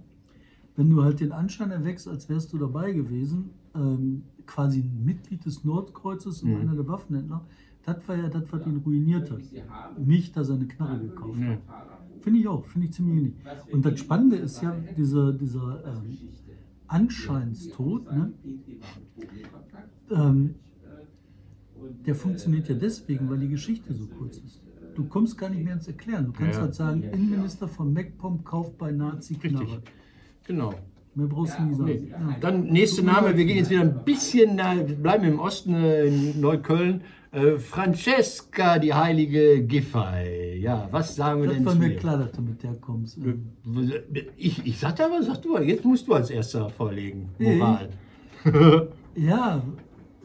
Wenn 0.75 0.89
du 0.89 1.03
halt 1.03 1.19
den 1.19 1.31
Anschein 1.31 1.71
erwächst, 1.71 2.07
als 2.07 2.29
wärst 2.29 2.53
du 2.53 2.59
dabei 2.59 2.91
gewesen, 2.91 3.51
ähm, 3.75 4.23
quasi 4.45 4.81
ein 4.81 5.03
Mitglied 5.03 5.45
des 5.45 5.63
Nordkreuzes 5.63 6.43
und 6.43 6.51
mhm. 6.51 6.61
einer 6.61 6.75
der 6.75 6.87
Waffenhändler, 6.87 7.43
das 7.85 8.07
war 8.07 8.15
ja 8.15 8.29
das, 8.29 8.43
was 8.51 8.65
ihn 8.65 8.77
ruiniert 8.85 9.29
hat. 9.29 9.41
Nicht, 9.97 10.37
dass 10.37 10.49
er 10.49 10.55
eine 10.55 10.67
Knarre 10.67 10.99
gekauft 10.99 11.39
hat. 11.41 11.59
Finde 12.23 12.39
ich 12.39 12.47
auch, 12.47 12.65
finde 12.65 12.87
ich 12.87 12.93
ziemlich 12.93 13.17
ähnlich. 13.17 13.33
Und 13.73 13.85
das 13.85 13.99
Spannende 13.99 14.37
ist 14.37 14.61
ja 14.61 14.73
dieser, 14.97 15.33
dieser 15.33 15.83
ähm, 15.85 16.17
Anscheinstod, 16.87 18.05
ne? 18.05 18.31
ähm, 20.09 20.55
der 22.05 22.15
funktioniert 22.15 22.69
ja 22.69 22.75
deswegen, 22.75 23.29
weil 23.29 23.39
die 23.39 23.49
Geschichte 23.49 23.93
so 23.93 24.07
kurz 24.07 24.37
ist. 24.37 24.61
Du 24.95 25.03
kommst 25.03 25.37
gar 25.37 25.49
nicht 25.49 25.65
mehr 25.65 25.73
ins 25.73 25.87
Erklären. 25.87 26.27
Du 26.27 26.31
kannst 26.31 26.55
ja. 26.55 26.61
halt 26.61 26.75
sagen, 26.75 27.03
Innenminister 27.03 27.67
von 27.67 27.91
MacPom 27.91 28.41
kauft 28.45 28.77
bei 28.77 28.91
Nazi 28.91 29.33
Knarre. 29.35 29.81
Genau. 30.45 30.73
Mehr 31.15 31.27
brauchst 31.27 31.59
du 31.59 31.63
nie 31.63 31.73
sagen. 31.73 31.91
Nee. 31.91 32.09
Ja. 32.09 32.37
Dann 32.39 32.67
nächster 32.67 33.03
Name, 33.03 33.35
wir 33.35 33.43
gehen 33.43 33.57
jetzt 33.57 33.69
wieder 33.69 33.81
ein 33.81 34.05
bisschen, 34.05 34.57
äh, 34.59 34.95
bleiben 34.95 35.25
im 35.25 35.39
Osten, 35.39 35.73
äh, 35.73 36.05
in 36.05 36.39
Neukölln. 36.39 37.01
Äh, 37.33 37.57
Francesca, 37.57 38.77
die 38.77 38.93
heilige 38.93 39.63
Giffey. 39.63 40.59
Ja, 40.59 40.87
was 40.91 41.15
sagen 41.15 41.41
wir 41.41 41.47
Das 41.47 41.57
denn 41.57 41.65
war 41.65 41.73
zu 41.73 41.79
mir 41.79 41.89
ihr? 41.89 41.97
klar, 41.97 42.17
dass 42.17 42.31
du 42.31 42.41
mit 42.43 42.61
der 42.61 42.75
kommst. 42.75 43.17
Ich, 44.37 44.63
ich 44.65 44.79
sagte 44.79 45.03
aber, 45.05 45.21
sag 45.23 45.41
du, 45.41 45.57
jetzt 45.57 45.83
musst 45.83 46.07
du 46.07 46.13
als 46.13 46.29
erster 46.29 46.69
vorlegen. 46.69 47.29
Nee. 47.39 47.55
Moral. 47.55 47.89
Ja, 49.15 49.63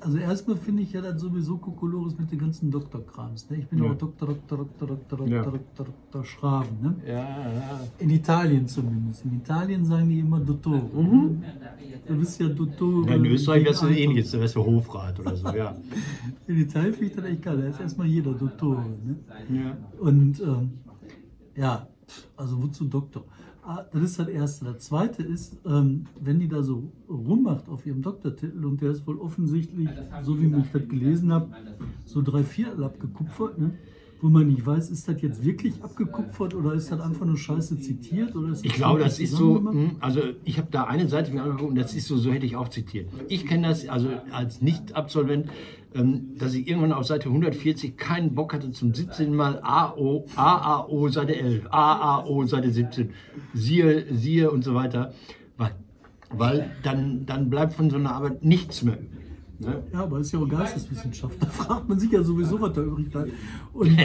also 0.01 0.19
erstmal 0.19 0.57
finde 0.57 0.83
ich 0.83 0.93
ja 0.93 1.01
dann 1.01 1.19
sowieso 1.19 1.57
Kokolores 1.59 2.19
mit 2.19 2.31
den 2.31 2.39
ganzen 2.39 2.71
Doktorkrams. 2.71 3.51
Ne? 3.51 3.59
Ich 3.59 3.67
bin 3.69 3.83
Ja. 3.83 3.91
auch 3.91 3.95
Doktor, 3.97 4.29
Doktor, 4.29 4.59
Doktor, 4.59 4.87
Doktor, 4.89 5.27
Ja. 5.29 5.43
Doktor, 5.43 5.53
Doktor, 5.59 5.85
Doktor 5.87 6.25
Schraven. 6.25 6.77
Ne? 6.83 6.95
Ja, 7.07 7.15
ja. 7.15 7.81
In 7.99 8.11
Italien 8.11 8.67
zumindest. 8.69 9.25
In 9.25 9.37
Italien 9.37 9.85
sagen 9.85 10.09
die 10.09 10.21
immer 10.21 10.41
Dottore. 10.41 10.83
Du 12.07 12.17
bist 12.17 12.41
ja 12.41 12.49
Dottore. 12.49 13.03
Mhm. 13.03 13.09
Ja, 13.09 13.15
in 13.17 13.27
Österreich 13.27 13.65
wärst 13.65 13.83
du 13.83 13.89
gegen 13.89 14.01
ähnlich, 14.01 14.19
jetzt 14.25 14.33
wärst 14.33 14.57
du 14.57 14.65
Hofrat 14.65 15.19
oder 15.21 15.37
so, 15.37 15.49
ja. 15.49 15.77
In 16.47 16.57
Italien 16.59 16.93
finde 16.95 17.07
ich 17.07 17.17
das 17.17 17.25
echt 17.25 17.43
geil. 17.43 17.59
Da 17.59 17.67
ist 17.67 17.81
erstmal 17.81 18.07
jeder 18.07 18.33
Dottore. 18.33 18.85
Ne? 19.05 19.17
ja. 19.51 19.77
Und 20.01 20.41
ähm, 20.41 20.71
ja, 21.57 21.87
also 22.37 22.63
wozu 22.63 22.85
Doktor? 22.87 23.25
Ah, 23.71 23.85
Das 23.93 24.03
ist 24.03 24.19
das 24.19 24.29
Erste. 24.29 24.65
Das 24.65 24.79
Zweite 24.79 25.23
ist, 25.23 25.59
ähm, 25.67 26.07
wenn 26.19 26.41
die 26.41 26.49
da 26.49 26.63
so 26.63 26.91
rummacht 27.07 27.69
auf 27.69 27.85
ihrem 27.85 28.01
Doktortitel 28.01 28.65
und 28.65 28.81
der 28.81 28.93
ist 28.93 29.07
wohl 29.07 29.19
offensichtlich, 29.19 29.91
so 30.23 30.41
wie 30.41 30.47
ich 30.47 30.71
das 30.73 30.89
gelesen 30.89 31.31
habe, 31.31 31.51
so 32.07 32.23
drei 32.23 32.45
Viertel 32.45 32.83
abgekupfert, 32.85 33.59
ne? 33.59 33.73
wo 34.23 34.29
man 34.31 34.49
nicht 34.49 34.65
weiß, 34.65 34.91
ist 34.91 35.07
das 35.07 35.21
jetzt 35.21 35.45
wirklich 35.45 35.75
abgekupfert 35.83 36.55
oder 36.55 36.73
ist 36.73 36.91
das 36.91 36.99
einfach 36.99 37.27
nur 37.27 37.37
scheiße 37.37 37.79
zitiert? 37.79 38.35
Oder 38.35 38.53
ist 38.53 38.65
Ich 38.65 38.73
glaube, 38.73 39.01
das 39.01 39.21
ist 39.21 39.33
so, 39.33 39.61
mh, 39.61 39.91
also 40.01 40.21
ich 40.45 40.57
habe 40.59 40.69
da 40.71 40.85
eine 40.85 41.07
Seite 41.07 41.31
mir 41.33 41.43
angeguckt 41.43 41.71
und 41.71 41.77
das 41.79 41.95
ist 41.95 42.09
so, 42.09 42.17
so 42.17 42.33
hätte 42.33 42.47
ich 42.47 42.57
auch 42.57 42.69
zitiert. 42.69 43.11
Ich 43.29 43.45
kenne 43.47 43.69
das 43.69 43.87
also 43.87 44.09
als 44.33 44.63
Nicht-Absolvent, 44.63 45.51
dass 45.95 46.55
ich 46.55 46.69
irgendwann 46.69 46.93
auf 46.93 47.07
Seite 47.07 47.29
140 47.29 47.97
keinen 47.97 48.35
Bock 48.35 48.53
hatte 48.53 48.71
zum 48.73 48.95
17. 48.95 49.35
Mal 49.35 49.61
AO, 49.63 50.27
AAO 50.37 51.09
Seite 51.09 51.37
11, 51.37 51.67
AAO 51.71 52.45
Seite 52.47 52.71
17, 52.71 53.11
siehe, 53.55 54.07
siehe 54.15 54.51
und 54.51 54.65
so 54.65 54.75
weiter, 54.75 55.15
weil, 55.57 55.75
weil 56.31 56.71
dann, 56.83 57.25
dann 57.27 57.49
bleibt 57.49 57.73
von 57.73 57.89
so 57.91 57.97
einer 57.97 58.13
Arbeit 58.15 58.45
nichts 58.45 58.83
mehr 58.83 58.99
übrig. 58.99 59.19
Ne? 59.61 59.83
Ja, 59.93 60.05
aber 60.05 60.21
ist 60.21 60.33
ja 60.33 60.39
auch 60.39 60.49
Geisteswissenschaft. 60.49 61.43
Da 61.43 61.47
fragt 61.47 61.89
man 61.89 61.99
sich 61.99 62.13
ja 62.13 62.23
sowieso, 62.23 62.61
was 62.61 62.73
da 62.75 62.83
übrig 62.83 63.11
bleibt. 63.11 63.33
Und 63.73 63.99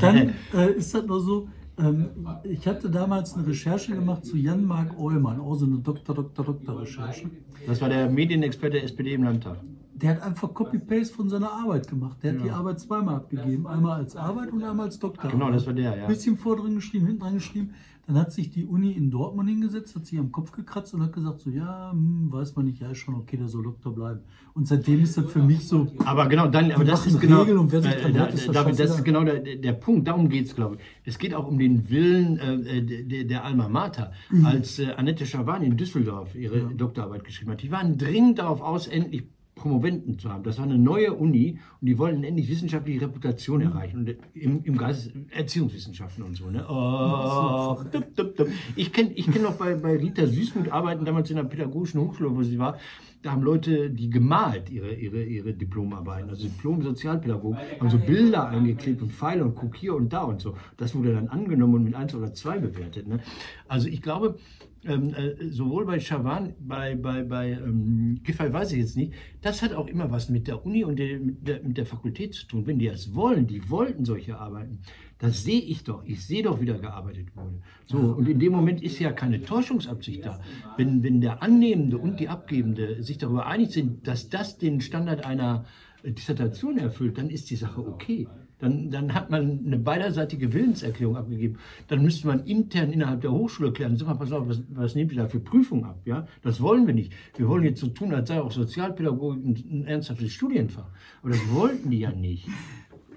dann 0.00 0.34
äh, 0.54 0.72
ist 0.72 0.94
das 0.94 1.04
nur 1.04 1.20
so, 1.20 1.48
ähm, 1.78 2.10
ich 2.44 2.66
hatte 2.66 2.88
damals 2.88 3.34
eine 3.34 3.46
Recherche 3.46 3.94
gemacht 3.94 4.24
zu 4.24 4.36
Jan-Marc 4.36 4.98
Eumann, 4.98 5.40
auch 5.40 5.54
so 5.56 5.66
eine 5.66 5.78
Doktor, 5.78 6.14
Doktor, 6.14 6.44
Doktor-Recherche. 6.44 7.30
Das 7.66 7.80
war 7.80 7.88
der 7.88 8.08
Medienexperte 8.08 8.76
der 8.76 8.84
SPD 8.84 9.14
im 9.14 9.24
Landtag. 9.24 9.58
Der 9.94 10.10
hat 10.10 10.22
einfach 10.22 10.52
Copy-Paste 10.54 11.14
von 11.14 11.28
seiner 11.28 11.52
Arbeit 11.52 11.86
gemacht. 11.88 12.18
Der 12.22 12.32
hat 12.34 12.44
die 12.44 12.50
Arbeit 12.50 12.80
zweimal 12.80 13.16
abgegeben. 13.16 13.66
Einmal 13.66 13.98
als 14.00 14.16
Arbeit 14.16 14.50
und 14.52 14.62
einmal 14.64 14.86
als 14.86 14.98
Doktor. 14.98 15.30
Genau, 15.30 15.50
das 15.50 15.66
war 15.66 15.74
der, 15.74 15.96
ja. 15.96 16.06
Bisschen 16.06 16.36
vor 16.36 16.56
drin 16.56 16.74
geschrieben, 16.76 17.06
hinten 17.06 17.20
dran 17.20 17.34
geschrieben. 17.34 17.70
Dann 18.06 18.16
hat 18.18 18.32
sich 18.32 18.50
die 18.50 18.64
Uni 18.64 18.90
in 18.92 19.12
Dortmund 19.12 19.48
hingesetzt, 19.48 19.94
hat 19.94 20.06
sich 20.06 20.18
am 20.18 20.32
Kopf 20.32 20.50
gekratzt 20.50 20.92
und 20.92 21.02
hat 21.02 21.12
gesagt, 21.12 21.40
so 21.40 21.50
ja, 21.50 21.92
hm, 21.92 22.32
weiß 22.32 22.56
man 22.56 22.64
nicht, 22.64 22.80
ja, 22.80 22.90
ist 22.90 22.98
schon 22.98 23.14
okay, 23.14 23.36
der 23.36 23.46
soll 23.46 23.62
Doktor 23.62 23.94
bleiben. 23.94 24.20
Und 24.54 24.66
seitdem 24.66 25.02
ist 25.04 25.16
das 25.16 25.26
für 25.30 25.40
mich 25.40 25.68
so, 25.68 25.86
Aber 26.04 26.26
genau, 26.26 26.48
dann, 26.48 26.72
aber 26.72 26.84
das 26.84 27.06
ist 27.06 27.20
genau, 27.20 27.42
Regeln 27.42 27.58
und 27.58 27.70
wer 27.70 27.80
sich 27.80 27.92
äh, 27.92 28.12
hält, 28.12 28.34
ist 28.34 28.48
David, 28.48 28.72
das 28.72 28.78
scheißegal. 28.78 28.86
ist 28.98 29.04
genau 29.04 29.22
der, 29.24 29.56
der 29.56 29.72
Punkt. 29.74 30.08
Darum 30.08 30.28
geht 30.28 30.46
es, 30.46 30.56
glaube 30.56 30.76
ich. 30.76 30.82
Es 31.04 31.16
geht 31.18 31.32
auch 31.32 31.46
um 31.46 31.58
den 31.58 31.88
Willen 31.90 32.38
äh, 32.38 32.82
der- 32.82 33.02
der, 33.04 33.24
der 33.24 33.44
Alma 33.44 33.68
Mater. 33.68 34.10
Mhm. 34.30 34.46
Als 34.46 34.80
äh, 34.80 34.90
Annette 34.96 35.24
Schawan 35.24 35.62
in 35.62 35.76
Düsseldorf 35.76 36.34
ihre 36.34 36.74
Doktorarbeit 36.74 37.22
geschrieben 37.22 37.52
hat, 37.52 37.62
die 37.62 37.70
waren 37.70 37.98
dringend 37.98 38.40
darauf 38.40 38.62
aus, 38.62 38.88
endlich 38.88 39.28
Promoventen 39.54 40.18
zu 40.18 40.30
haben. 40.30 40.42
Das 40.42 40.58
war 40.58 40.64
eine 40.64 40.78
neue 40.78 41.12
Uni 41.12 41.58
und 41.80 41.86
die 41.86 41.98
wollten 41.98 42.24
endlich 42.24 42.48
wissenschaftliche 42.48 43.02
Reputation 43.02 43.60
Mhm. 43.60 43.66
erreichen. 43.66 43.98
Und 43.98 44.16
im, 44.34 44.64
im 44.64 44.76
Geist 44.78 45.12
Erziehungswissenschaften 45.30 46.24
und 46.24 46.36
so. 46.36 46.50
Ne? 46.50 46.64
Oh, 46.68 47.76
dup, 47.92 48.16
dup, 48.16 48.36
dup. 48.36 48.48
Ich 48.76 48.92
kenne 48.92 49.12
ich 49.12 49.30
kenn 49.30 49.42
noch 49.42 49.54
bei, 49.56 49.74
bei 49.74 49.96
Rita 49.96 50.26
Süßmuth 50.26 50.70
arbeiten, 50.72 51.04
damals 51.04 51.28
in 51.30 51.36
der 51.36 51.44
pädagogischen 51.44 52.00
Hochschule, 52.00 52.34
wo 52.34 52.42
sie 52.42 52.58
war. 52.58 52.78
Da 53.22 53.30
haben 53.30 53.42
Leute, 53.42 53.90
die 53.90 54.10
gemalt 54.10 54.68
ihre, 54.68 54.94
ihre, 54.94 55.22
ihre 55.22 55.52
Diplomarbeiten, 55.54 56.28
also 56.28 56.42
Diplom-Sozialpädagogen, 56.42 57.56
haben 57.78 57.90
so 57.90 57.98
Bilder 57.98 58.48
eingeklebt 58.48 59.00
und 59.00 59.12
Pfeile 59.12 59.44
und 59.44 59.54
guck 59.54 59.76
hier 59.76 59.94
und 59.94 60.12
da 60.12 60.22
und 60.24 60.40
so. 60.40 60.56
Das 60.76 60.92
wurde 60.96 61.12
dann 61.14 61.28
angenommen 61.28 61.74
und 61.74 61.84
mit 61.84 61.94
eins 61.94 62.14
oder 62.16 62.34
zwei 62.34 62.58
bewertet. 62.58 63.06
Ne? 63.06 63.20
Also 63.68 63.86
ich 63.86 64.02
glaube, 64.02 64.38
ähm, 64.84 65.14
äh, 65.14 65.50
sowohl 65.50 65.86
bei 65.86 66.00
Chavan, 66.00 66.54
bei, 66.58 66.94
bei, 66.96 67.22
bei 67.22 67.52
ähm, 67.52 68.20
Giffey 68.22 68.52
weiß 68.52 68.72
ich 68.72 68.78
jetzt 68.78 68.96
nicht, 68.96 69.12
das 69.40 69.62
hat 69.62 69.72
auch 69.72 69.86
immer 69.86 70.10
was 70.10 70.28
mit 70.28 70.48
der 70.48 70.64
Uni 70.64 70.84
und 70.84 70.98
der, 70.98 71.18
mit, 71.20 71.46
der, 71.46 71.62
mit 71.62 71.76
der 71.76 71.86
Fakultät 71.86 72.34
zu 72.34 72.46
tun. 72.46 72.66
Wenn 72.66 72.78
die 72.78 72.88
das 72.88 73.14
wollen, 73.14 73.46
die 73.46 73.68
wollten 73.70 74.04
solche 74.04 74.38
Arbeiten, 74.38 74.80
das 75.18 75.44
sehe 75.44 75.60
ich 75.60 75.84
doch. 75.84 76.04
Ich 76.04 76.26
sehe 76.26 76.42
doch, 76.42 76.60
wie 76.60 76.66
da 76.66 76.76
gearbeitet 76.76 77.28
wurde. 77.36 77.60
So, 77.84 77.98
und 77.98 78.28
in 78.28 78.40
dem 78.40 78.52
Moment 78.52 78.82
ist 78.82 78.98
ja 78.98 79.12
keine 79.12 79.40
Täuschungsabsicht 79.42 80.24
da. 80.24 80.40
Wenn, 80.76 81.04
wenn 81.04 81.20
der 81.20 81.42
Annehmende 81.42 81.98
und 81.98 82.18
die 82.18 82.28
Abgebende 82.28 83.02
sich 83.02 83.18
darüber 83.18 83.46
einig 83.46 83.70
sind, 83.70 84.08
dass 84.08 84.28
das 84.28 84.58
den 84.58 84.80
Standard 84.80 85.24
einer 85.24 85.64
Dissertation 86.04 86.78
erfüllt, 86.78 87.18
dann 87.18 87.30
ist 87.30 87.50
die 87.50 87.56
Sache 87.56 87.86
okay. 87.86 88.26
Dann, 88.62 88.92
dann 88.92 89.12
hat 89.12 89.28
man 89.28 89.64
eine 89.66 89.76
beiderseitige 89.76 90.52
Willenserklärung 90.52 91.16
abgegeben. 91.16 91.58
Dann 91.88 92.00
müsste 92.00 92.28
man 92.28 92.44
intern 92.44 92.92
innerhalb 92.92 93.20
der 93.20 93.32
Hochschule 93.32 93.72
klären, 93.72 93.96
sag 93.96 94.06
mal, 94.06 94.14
pass 94.14 94.30
auf, 94.30 94.48
was, 94.48 94.62
was 94.68 94.94
nehmt 94.94 95.10
ihr 95.10 95.18
da 95.18 95.26
für 95.26 95.40
Prüfungen 95.40 95.84
ab? 95.84 95.98
Ja? 96.04 96.28
Das 96.42 96.60
wollen 96.60 96.86
wir 96.86 96.94
nicht. 96.94 97.12
Wir 97.36 97.48
wollen 97.48 97.64
jetzt 97.64 97.80
so 97.80 97.88
tun, 97.88 98.14
als 98.14 98.28
sei 98.28 98.40
auch 98.40 98.52
Sozialpädagogik 98.52 99.44
ein, 99.44 99.64
ein 99.80 99.86
ernsthaftes 99.88 100.32
Studienfach. 100.32 100.86
Aber 101.22 101.30
das 101.30 101.40
wollten 101.50 101.90
die 101.90 101.98
ja 101.98 102.12
nicht. 102.12 102.46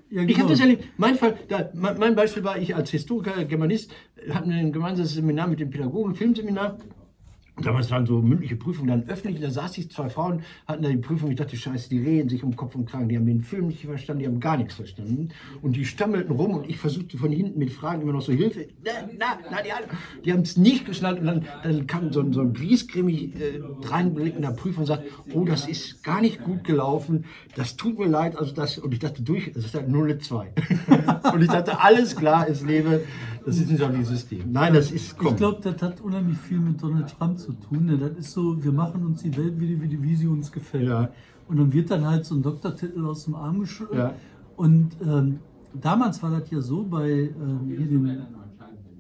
ja, 0.10 0.24
Ich 0.24 0.30
genau. 0.30 0.40
habe 0.40 0.50
das 0.50 0.62
erlebt. 0.62 0.86
Mein 0.98 1.14
Fall, 1.14 1.38
da, 1.48 1.70
mein 1.76 2.16
Beispiel 2.16 2.44
war, 2.44 2.58
ich 2.58 2.76
als 2.76 2.90
Historiker, 2.90 3.46
Germanist, 3.46 3.94
hatten 4.32 4.52
ein 4.52 4.72
gemeinsames 4.72 5.14
Seminar 5.14 5.48
mit 5.48 5.60
den 5.60 5.70
Pädagogen, 5.70 6.16
Filmseminar. 6.16 6.80
Damals 7.62 7.90
waren 7.90 8.06
so 8.06 8.22
mündliche 8.22 8.58
Prüfungen 8.58 8.90
dann 8.90 9.10
öffentlich. 9.10 9.40
Da 9.42 9.50
saß 9.50 9.78
ich, 9.78 9.90
zwei 9.90 10.10
Frauen 10.10 10.42
hatten 10.68 10.84
da 10.84 10.90
die 10.90 10.98
Prüfung. 10.98 11.32
Ich 11.32 11.38
dachte, 11.38 11.56
Scheiße, 11.56 11.88
die 11.90 12.00
reden 12.00 12.28
sich 12.28 12.44
um 12.44 12.56
Kopf 12.56 12.76
und 12.76 12.86
Kragen. 12.86 13.08
Die 13.08 13.16
haben 13.16 13.26
den 13.26 13.42
Film 13.42 13.68
nicht 13.68 13.86
verstanden, 13.86 14.20
die 14.22 14.28
haben 14.28 14.40
gar 14.42 14.58
nichts 14.58 14.74
verstanden. 14.76 15.30
Und 15.62 15.76
die 15.78 15.86
stammelten 15.86 16.36
rum 16.36 16.52
und 16.56 16.70
ich 16.70 16.78
versuchte 16.78 17.18
von 17.18 17.32
hinten 17.32 17.58
mit 17.58 17.72
Fragen 17.72 18.02
immer 18.02 18.12
noch 18.12 18.22
so 18.22 18.34
Hilfe. 18.34 18.68
Na, 18.84 18.92
na, 19.18 19.26
na, 19.50 19.62
die, 19.62 19.72
haben- 19.72 19.86
die 20.26 20.34
haben 20.34 20.42
es 20.42 20.58
nicht 20.58 20.86
geschnallt. 20.86 21.20
Und 21.20 21.26
dann, 21.28 21.46
dann 21.64 21.88
kam 21.88 22.12
so 22.12 22.20
ein, 22.22 22.34
so 22.34 22.42
ein 22.42 22.54
griesgrämig 22.54 23.36
äh, 23.40 23.62
reinblickender 23.88 24.52
Prüfer 24.52 24.80
und 24.82 24.86
sagt, 24.88 25.04
oh, 25.34 25.46
das 25.46 25.68
ist 25.68 26.04
gar 26.04 26.20
nicht 26.22 26.44
gut 26.44 26.64
gelaufen. 26.66 27.24
Das 27.56 27.78
tut 27.78 27.98
mir 27.98 28.08
leid. 28.08 28.38
Also 28.38 28.54
das, 28.54 28.78
und 28.80 28.94
ich 28.94 29.00
dachte, 29.00 29.22
durch, 29.24 29.48
es 29.56 29.66
ist 29.66 29.76
halt 29.76 29.88
0,2. 29.88 31.34
und 31.34 31.42
ich 31.42 31.48
dachte, 31.50 31.80
alles 31.82 32.16
klar, 32.18 32.48
es 32.50 32.62
lebe 32.64 33.04
das 33.46 33.60
wissenschaftliche 33.60 34.06
System. 34.06 34.52
Nein, 34.52 34.74
das 34.74 34.92
ist, 34.92 35.18
komm. 35.18 35.28
Ich 35.28 35.36
glaube, 35.38 35.60
das 35.62 35.82
hat 35.82 36.02
unheimlich 36.02 36.38
viel 36.38 36.60
mit 36.60 36.82
Donald 36.82 37.08
Trump 37.10 37.40
zu 37.40 37.54
tun. 37.54 37.86
Ne? 37.86 37.98
Das 37.98 38.18
ist 38.18 38.32
so, 38.32 38.64
wir 38.64 38.72
machen 38.72 39.06
uns 39.06 39.22
die 39.22 39.36
Welt, 39.38 39.60
wie, 39.60 39.82
wie, 39.82 40.04
wie 40.04 40.16
sie 40.16 40.28
uns 40.28 40.52
gefällt. 40.52 40.88
Ja. 40.88 41.10
Und 41.48 41.58
dann 41.58 41.72
wird 41.72 41.92
dann 41.92 42.06
halt 42.06 42.26
so 42.26 42.36
ein 42.36 42.42
Doktortitel 42.42 43.06
aus 43.06 43.26
dem 43.26 43.36
Arm 43.36 43.60
geschüttelt. 43.60 44.00
Ja. 44.00 44.14
Und 44.56 44.98
ähm, 45.02 45.40
damals 45.74 46.22
war 46.24 46.32
das 46.32 46.50
ja 46.50 46.60
so 46.60 46.84
bei 46.84 47.10
ähm, 47.10 47.68
hier 47.68 47.86
dem 47.86 48.26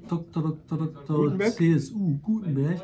Doktor, 0.07 0.43
Doktor, 0.43 0.77
Doktor 0.77 1.17
Gutenberg? 1.17 1.53
CSU, 1.53 2.17
Gutenberg. 2.21 2.81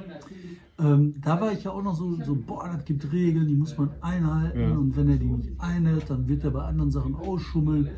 Ähm, 0.79 1.13
da 1.21 1.39
war 1.39 1.51
ich 1.51 1.63
ja 1.63 1.71
auch 1.71 1.83
noch 1.83 1.95
so, 1.95 2.15
so, 2.23 2.35
boah, 2.35 2.71
das 2.73 2.83
gibt 2.85 3.11
Regeln, 3.11 3.47
die 3.47 3.53
muss 3.53 3.77
man 3.77 3.91
einhalten. 4.01 4.59
Ja. 4.59 4.71
Und 4.71 4.95
wenn 4.97 5.09
er 5.09 5.17
die 5.17 5.27
nicht 5.27 5.51
einhält, 5.59 6.09
dann 6.09 6.27
wird 6.27 6.43
er 6.43 6.51
bei 6.51 6.63
anderen 6.63 6.89
Sachen 6.89 7.13
ausschummeln. 7.15 7.89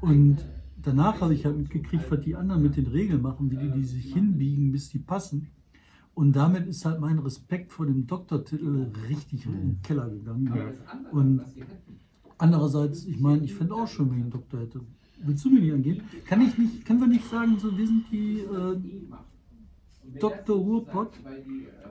Und 0.00 0.44
danach 0.82 1.20
habe 1.20 1.34
ich 1.34 1.44
halt 1.44 1.56
mitgekriegt, 1.56 2.10
was 2.10 2.20
die 2.20 2.36
anderen 2.36 2.62
mit 2.62 2.76
den 2.76 2.86
Regeln 2.86 3.22
machen, 3.22 3.50
wie 3.50 3.56
die, 3.56 3.70
die 3.70 3.84
sich 3.84 4.12
hinbiegen, 4.12 4.72
bis 4.72 4.88
die 4.90 4.98
passen. 4.98 5.48
Und 6.14 6.34
damit 6.34 6.66
ist 6.66 6.84
halt 6.84 7.00
mein 7.00 7.18
Respekt 7.18 7.72
vor 7.72 7.86
dem 7.86 8.06
Doktortitel 8.06 8.86
richtig 9.08 9.44
in 9.44 9.52
den 9.52 9.82
Keller 9.82 10.08
gegangen. 10.08 10.50
Und 11.12 11.42
andererseits, 12.38 13.04
ich 13.04 13.20
meine, 13.20 13.44
ich 13.44 13.54
fände 13.54 13.74
auch 13.74 13.86
schon, 13.86 14.10
wenn 14.10 14.18
ich 14.18 14.22
einen 14.22 14.30
Doktor 14.30 14.60
hätte. 14.60 14.80
Willst 15.24 15.44
du 15.44 15.50
mir 15.50 15.60
nicht 15.60 15.72
angehen? 15.72 16.02
Kann 16.26 16.40
ich 16.40 16.56
nicht, 16.56 16.84
können 16.84 17.00
wir 17.00 17.06
nicht 17.06 17.28
sagen, 17.28 17.58
so 17.58 17.76
wir 17.76 17.86
sind 17.86 18.04
die 18.10 18.40
äh, 18.40 18.78
Dr. 20.20 20.56
Ruhrpott? 20.56 21.12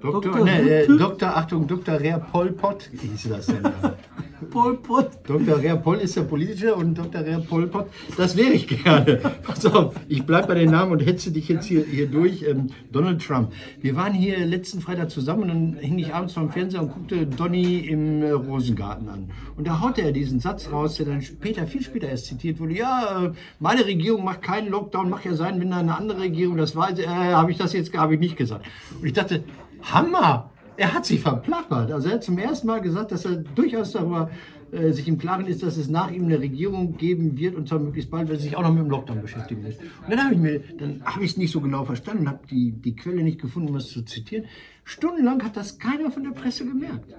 Doktor, 0.01 0.32
Dr. 0.32 0.47
äh, 0.47 0.82
Rutte? 0.82 0.97
Doktor, 0.97 1.38
Achtung, 1.38 1.67
Dr. 1.67 1.99
Rea 1.99 2.19
Pol 2.19 2.51
Pot 2.51 2.89
hieß 2.91 3.30
das 3.30 3.47
denn 3.47 3.63
ja. 3.63 3.95
Pol 4.49 4.78
Pot? 4.78 5.12
Dr. 5.25 5.60
Rea 5.60 5.75
Pol 5.75 5.97
ist 5.97 6.15
der 6.15 6.23
politische 6.23 6.75
und 6.75 6.97
Dr. 6.97 7.21
Rea 7.21 7.39
Pol 7.39 7.67
Pot, 7.67 7.88
das 8.17 8.36
wäre 8.36 8.51
ich 8.51 8.67
gerne. 8.67 9.15
Pass 9.43 9.65
auf, 9.65 9.95
ich 10.08 10.25
bleibe 10.25 10.49
bei 10.49 10.56
den 10.56 10.71
Namen 10.71 10.91
und 10.91 10.99
hetze 10.99 11.32
dich 11.32 11.47
jetzt 11.47 11.65
hier, 11.65 11.84
hier 11.84 12.08
durch. 12.08 12.43
Ähm, 12.43 12.67
Donald 12.91 13.25
Trump. 13.25 13.51
Wir 13.82 13.95
waren 13.95 14.13
hier 14.13 14.45
letzten 14.45 14.82
Freitag 14.82 15.10
zusammen 15.10 15.43
und 15.43 15.47
dann 15.47 15.73
hing 15.80 15.97
ich 15.99 16.13
abends 16.13 16.34
vorm 16.34 16.49
Fernseher 16.51 16.82
und 16.82 16.93
guckte 16.93 17.25
Donny 17.25 17.80
im 17.80 18.21
äh, 18.21 18.32
Rosengarten 18.32 19.10
an. 19.10 19.32
Und 19.58 19.67
da 19.67 19.80
haute 19.82 20.01
er 20.01 20.12
diesen 20.12 20.39
Satz 20.39 20.69
raus, 20.71 20.95
der 20.95 21.06
dann 21.08 21.21
später, 21.21 21.65
viel 21.65 21.82
später 21.82 22.08
erst 22.08 22.25
zitiert 22.25 22.60
wurde. 22.60 22.73
Ja, 22.73 23.25
äh, 23.25 23.32
meine 23.60 23.86
Regierung 23.86 24.23
macht 24.23 24.41
keinen 24.41 24.69
Lockdown, 24.69 25.10
macht 25.10 25.25
ja 25.25 25.34
sein, 25.34 25.60
wenn 25.60 25.71
da 25.71 25.78
eine 25.78 25.97
andere 25.97 26.21
Regierung 26.21 26.58
das 26.58 26.75
weiß, 26.75 26.99
äh, 26.99 27.08
habe 27.08 27.51
ich 27.51 27.58
das 27.58 27.73
jetzt 27.73 27.91
habe 28.06 28.15
ich 28.15 28.20
nicht 28.20 28.38
gesagt. 28.38 28.65
Und 29.00 29.06
ich 29.06 29.13
dachte, 29.13 29.44
Hammer! 29.82 30.52
Er 30.78 30.94
hat 30.94 31.06
sich 31.06 31.22
verplappert. 31.22 31.89
Also 31.91 32.10
er 32.10 32.15
hat 32.15 32.24
zum 32.24 32.38
ersten 32.38 32.68
Mal 32.68 32.82
gesagt, 32.82 33.13
dass 33.13 33.24
er 33.24 33.38
durchaus 33.38 33.94
darüber 33.94 34.30
äh, 34.72 34.91
sich 34.91 35.08
im 35.08 35.18
Klaren 35.18 35.46
ist, 35.46 35.63
dass 35.63 35.78
es 35.78 35.88
nach 35.88 36.12
ihm 36.12 36.26
eine 36.26 36.39
Regierung 36.39 36.98
geben 36.98 37.38
wird 37.38 37.56
und 37.56 37.70
zwar 37.70 37.80
möglichst 37.80 38.12
bald, 38.12 38.28
weil 38.28 38.36
er 38.36 38.41
sich 38.41 38.58
auch 38.58 38.62
noch 38.62 38.74
mit 38.74 38.84
dem 38.84 38.89
Lockdown 38.89 39.22
beschäftigen 39.22 39.63
wird. 39.63 39.80
Und 39.80 40.10
dann 40.10 40.24
habe 40.24 40.34
ich 40.34 40.39
mir, 40.39 40.62
dann 40.78 41.02
habe 41.06 41.24
ich 41.24 41.32
es 41.32 41.38
nicht 41.38 41.52
so 41.52 41.62
genau 41.62 41.86
verstanden, 41.86 42.28
habe 42.28 42.46
die, 42.50 42.72
die 42.72 42.96
Quelle 42.96 43.24
nicht 43.24 43.39
gefunden, 43.39 43.70
um 43.70 43.76
es 43.78 43.88
zu 43.88 44.04
zitieren. 44.04 44.46
Stundenlang 44.84 45.41
hat 45.44 45.56
das 45.56 45.80
keiner 45.80 46.12
von 46.12 46.24
der 46.24 46.32
Presse 46.32 46.65
gemerkt. 46.65 47.15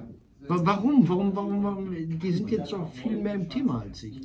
Warum? 0.48 1.08
Warum, 1.08 1.34
warum, 1.34 1.64
warum? 1.64 1.90
Die 1.92 2.32
sind 2.32 2.50
jetzt 2.50 2.72
doch 2.72 2.92
viel 2.92 3.16
mehr 3.16 3.34
im 3.34 3.48
Thema 3.48 3.80
als 3.80 4.02
ich. 4.02 4.20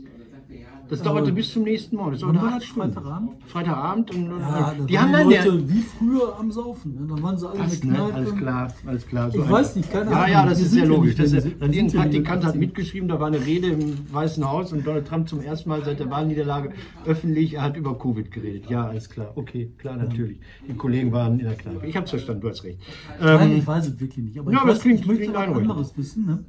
Das 0.92 1.02
dauerte 1.02 1.32
bis 1.32 1.54
zum 1.54 1.64
nächsten 1.64 1.96
Morgen. 1.96 2.12
Das 2.12 2.20
dauerte 2.20 2.40
acht 2.42 2.64
Freitagabend? 2.66 3.32
Freitagabend. 3.46 4.14
Und, 4.14 4.30
ja, 4.42 4.76
die 4.90 5.00
haben 5.00 5.14
dann 5.14 5.24
Leute 5.24 5.48
ja, 5.48 5.70
wie 5.70 5.80
früher 5.80 6.38
am 6.38 6.52
Saufen. 6.52 6.96
Ne? 6.96 7.08
Dann 7.08 7.24
waren 7.24 7.38
sie 7.38 7.50
alle 7.50 7.64
mit 7.64 7.86
ne? 7.86 8.04
Alles 8.14 8.36
klar, 8.36 8.74
alles 8.86 9.08
klar. 9.08 9.32
So 9.32 9.42
ich 9.42 9.50
weiß 9.50 9.76
nicht, 9.78 9.90
keine 9.90 10.08
Ahnung. 10.08 10.20
Ja, 10.20 10.28
ja, 10.28 10.46
das 10.46 10.60
ist 10.60 10.72
sehr 10.72 10.86
logisch. 10.86 11.16
Das 11.16 11.32
ist, 11.32 11.48
dann 11.62 11.72
irgendein 11.72 12.02
Praktikant 12.02 12.44
hat 12.44 12.56
mitgeschrieben, 12.56 13.08
da 13.08 13.22
war 13.22 13.28
eine 13.28 13.40
Rede 13.40 13.68
im 13.68 14.14
Weißen 14.14 14.44
Haus 14.48 14.74
und 14.74 14.86
Donald 14.86 15.08
Trump 15.08 15.30
zum 15.30 15.40
ersten 15.40 15.70
Mal 15.70 15.82
seit 15.86 15.98
der 15.98 16.10
Wahlniederlage 16.10 16.74
öffentlich, 17.06 17.54
er 17.54 17.62
hat 17.62 17.78
über 17.78 17.98
Covid 17.98 18.30
geredet. 18.30 18.70
Ja, 18.70 18.88
alles 18.88 19.10
klar. 19.10 19.32
Okay, 19.36 19.72
klar, 19.78 19.96
natürlich. 19.96 20.40
Die 20.68 20.74
Kollegen 20.74 21.14
waren 21.14 21.40
in 21.40 21.46
der 21.46 21.56
Kneipe. 21.56 21.88
Ich 21.88 21.96
habe 21.96 22.04
es 22.04 22.10
verstanden, 22.10 22.42
du 22.42 22.50
hast 22.50 22.66
recht. 22.66 22.80
Nein, 23.18 23.52
ähm, 23.52 23.58
ich 23.60 23.66
weiß 23.66 23.88
es 23.88 23.98
wirklich 23.98 24.26
nicht. 24.26 24.38
Aber 24.38 24.52
ja, 24.52 24.60
ich, 24.60 24.68
weiß, 24.68 24.80
klingt, 24.82 25.00
ich 25.00 25.06
möchte 25.06 25.34
was 25.34 25.58
anderes 25.58 25.98
wissen, 25.98 26.26
ne? 26.26 26.44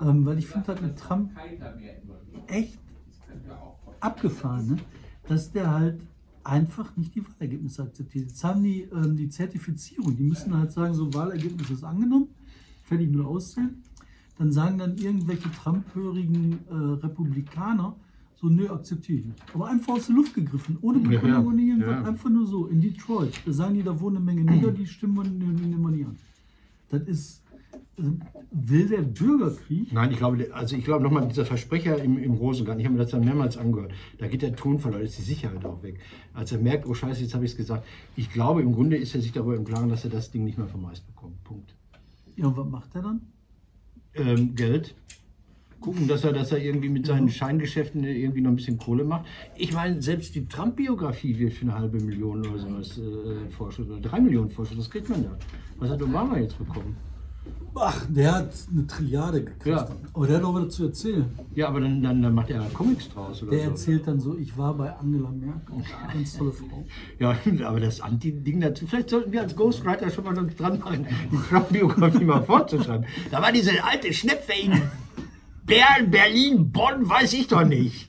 ähm, 0.00 0.24
weil 0.24 0.38
ich 0.38 0.46
finde 0.46 0.68
halt 0.68 0.82
mit 0.82 0.96
Trump 0.96 1.32
echt 2.46 2.78
abgefahren, 4.00 4.66
ne? 4.68 4.76
dass 5.28 5.50
der 5.52 5.70
halt 5.70 6.00
einfach 6.44 6.96
nicht 6.96 7.14
die 7.14 7.22
Wahlergebnisse 7.24 7.82
akzeptiert. 7.82 8.28
Jetzt 8.28 8.42
haben 8.44 8.62
die 8.62 8.82
ähm, 8.82 9.16
die 9.16 9.28
Zertifizierung, 9.28 10.16
die 10.16 10.22
müssen 10.22 10.56
halt 10.56 10.72
sagen, 10.72 10.94
so 10.94 11.12
Wahlergebnis 11.12 11.70
ist 11.70 11.84
angenommen, 11.84 12.28
fertig 12.84 13.10
nur 13.10 13.26
auszählen. 13.26 13.82
Dann 14.38 14.52
sagen 14.52 14.78
dann 14.78 14.96
irgendwelche 14.96 15.50
Trump-hörigen 15.50 16.60
äh, 16.70 16.74
Republikaner, 16.74 17.96
so, 18.40 18.48
nö, 18.48 18.70
akzeptiere 18.70 19.18
ich 19.18 19.26
nicht. 19.26 19.42
Aber 19.52 19.66
einfach 19.66 19.94
aus 19.94 20.06
der 20.06 20.14
Luft 20.14 20.32
gegriffen, 20.32 20.78
ohne 20.80 21.00
Begründung 21.00 21.58
ja, 21.58 21.64
irgendwas, 21.64 21.90
ja. 21.90 22.04
einfach 22.04 22.30
nur 22.30 22.46
so. 22.46 22.66
In 22.66 22.80
Detroit, 22.80 23.40
da 23.44 23.52
sagen 23.52 23.74
die, 23.74 23.82
da 23.82 23.98
wohnen 23.98 24.18
eine 24.18 24.24
Menge 24.24 24.44
Neger, 24.44 24.70
die 24.70 24.86
stimmen 24.86 25.16
wir, 25.16 25.24
nehmen 25.24 25.96
wir 25.96 26.06
an. 26.06 26.16
Das 26.88 27.02
ist, 27.02 27.42
Will 28.50 28.88
der 28.88 29.02
Bürgerkrieg? 29.02 29.92
Nein, 29.92 30.12
ich 30.12 30.18
glaube, 30.18 30.48
also 30.52 30.76
ich 30.76 30.84
glaube 30.84 31.02
nochmal, 31.02 31.26
dieser 31.26 31.44
Versprecher 31.44 32.02
im, 32.02 32.16
im 32.16 32.34
Rosengarten, 32.34 32.80
ich 32.80 32.86
habe 32.86 32.96
mir 32.96 33.02
das 33.02 33.10
dann 33.10 33.24
mehrmals 33.24 33.56
angehört, 33.56 33.92
da 34.18 34.28
geht 34.28 34.42
der 34.42 34.54
Ton 34.54 34.78
verloren, 34.78 35.02
ist 35.02 35.18
die 35.18 35.22
Sicherheit 35.22 35.64
auch 35.64 35.82
weg. 35.82 35.98
Als 36.32 36.52
er 36.52 36.58
merkt, 36.58 36.86
oh 36.86 36.94
Scheiße, 36.94 37.22
jetzt 37.22 37.34
habe 37.34 37.44
ich 37.44 37.52
es 37.52 37.56
gesagt. 37.56 37.84
Ich 38.14 38.32
glaube, 38.32 38.62
im 38.62 38.72
Grunde 38.72 38.96
ist 38.96 39.14
er 39.14 39.20
sich 39.20 39.32
darüber 39.32 39.56
im 39.56 39.64
Klaren, 39.64 39.88
dass 39.88 40.04
er 40.04 40.10
das 40.10 40.30
Ding 40.30 40.44
nicht 40.44 40.58
mehr 40.58 40.68
vom 40.68 40.86
Eis 40.86 41.00
bekommt. 41.00 41.42
Punkt. 41.42 41.74
Ja, 42.36 42.46
und 42.46 42.56
was 42.56 42.66
macht 42.68 42.94
er 42.94 43.02
dann? 43.02 43.20
Ähm, 44.14 44.54
Geld. 44.54 44.94
Gucken, 45.80 46.08
dass 46.08 46.24
er, 46.24 46.32
dass 46.32 46.52
er 46.52 46.58
irgendwie 46.58 46.88
mit 46.88 47.06
seinen 47.06 47.28
Scheingeschäften 47.28 48.02
irgendwie 48.02 48.40
noch 48.40 48.50
ein 48.50 48.56
bisschen 48.56 48.78
Kohle 48.78 49.04
macht. 49.04 49.26
Ich 49.56 49.72
meine, 49.72 50.02
selbst 50.02 50.34
die 50.34 50.46
Trump-Biografie 50.46 51.38
wird 51.38 51.52
für 51.52 51.62
eine 51.62 51.74
halbe 51.74 52.00
Million 52.00 52.46
oder 52.46 52.58
sowas 52.58 52.98
äh, 52.98 53.48
Vorschuss, 53.50 53.88
oder 53.88 54.00
drei 54.00 54.20
Millionen 54.20 54.50
Vorschuss, 54.50 54.78
was 54.78 54.90
kriegt 54.90 55.08
man 55.08 55.22
da? 55.22 55.38
Was 55.78 55.90
hat 55.90 56.02
Obama 56.02 56.38
jetzt 56.38 56.58
bekommen? 56.58 56.96
Ach, 57.80 58.06
der 58.08 58.34
hat 58.34 58.52
eine 58.70 58.86
Trilliarde 58.86 59.44
gekriegt. 59.44 59.66
Ja. 59.66 59.88
Aber 60.12 60.26
der 60.26 60.36
hat 60.38 60.44
auch 60.44 60.56
wieder 60.56 60.68
zu 60.68 60.84
erzählen. 60.84 61.26
Ja, 61.54 61.68
aber 61.68 61.80
dann, 61.80 62.02
dann, 62.02 62.22
dann 62.22 62.34
macht 62.34 62.50
er 62.50 62.60
Comics 62.74 63.08
draus. 63.08 63.42
Oder 63.42 63.52
der 63.52 63.64
so. 63.64 63.70
erzählt 63.70 64.06
dann 64.06 64.20
so, 64.20 64.36
ich 64.36 64.56
war 64.56 64.74
bei 64.74 64.92
Angela 64.96 65.30
Merkel. 65.30 65.84
Ganz 66.12 66.36
tolle 66.36 66.52
Frau. 66.52 66.84
Ja, 67.18 67.36
aber 67.66 67.80
das 67.80 68.00
Anti-Ding 68.00 68.60
dazu, 68.60 68.86
vielleicht 68.86 69.10
sollten 69.10 69.32
wir 69.32 69.42
als 69.42 69.54
Ghostwriter 69.56 70.10
schon 70.10 70.24
mal 70.24 70.34
dran 70.34 70.78
machen, 70.78 71.06
die 71.32 71.36
Trump-Biografie 71.48 72.24
mal 72.24 72.42
vorzuschreiben. 72.42 73.06
Da 73.30 73.42
war 73.42 73.52
diese 73.52 73.82
alte 73.84 74.12
Schnepfe 74.12 74.52
in 74.52 74.80
Bern, 75.64 76.10
Berlin, 76.10 76.70
Bonn, 76.70 77.08
weiß 77.08 77.32
ich 77.34 77.48
doch 77.48 77.64
nicht. 77.64 78.08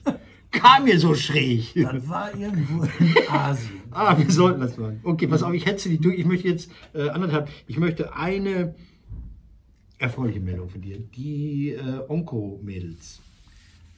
Kam 0.50 0.84
mir 0.84 0.98
so 0.98 1.14
schräg. 1.14 1.74
Das 1.74 2.08
war 2.08 2.34
irgendwo 2.34 2.82
in 2.82 3.14
Asien. 3.30 3.82
ah, 3.90 4.16
wir 4.18 4.30
sollten 4.30 4.60
das 4.60 4.76
machen. 4.76 5.00
Okay, 5.04 5.26
pass 5.26 5.42
auf, 5.42 5.52
ich 5.52 5.66
hetze 5.66 5.88
die 5.88 5.98
durch. 5.98 6.18
Ich 6.18 6.24
möchte 6.24 6.48
jetzt 6.48 6.70
äh, 6.92 7.08
anderthalb. 7.10 7.48
Ich 7.66 7.78
möchte 7.78 8.16
eine 8.16 8.74
erfreuliche 10.00 10.40
Meldung 10.40 10.68
von 10.68 10.80
dir. 10.80 10.98
Die 10.98 11.70
äh, 11.70 12.00
Onko-Mädels. 12.08 13.20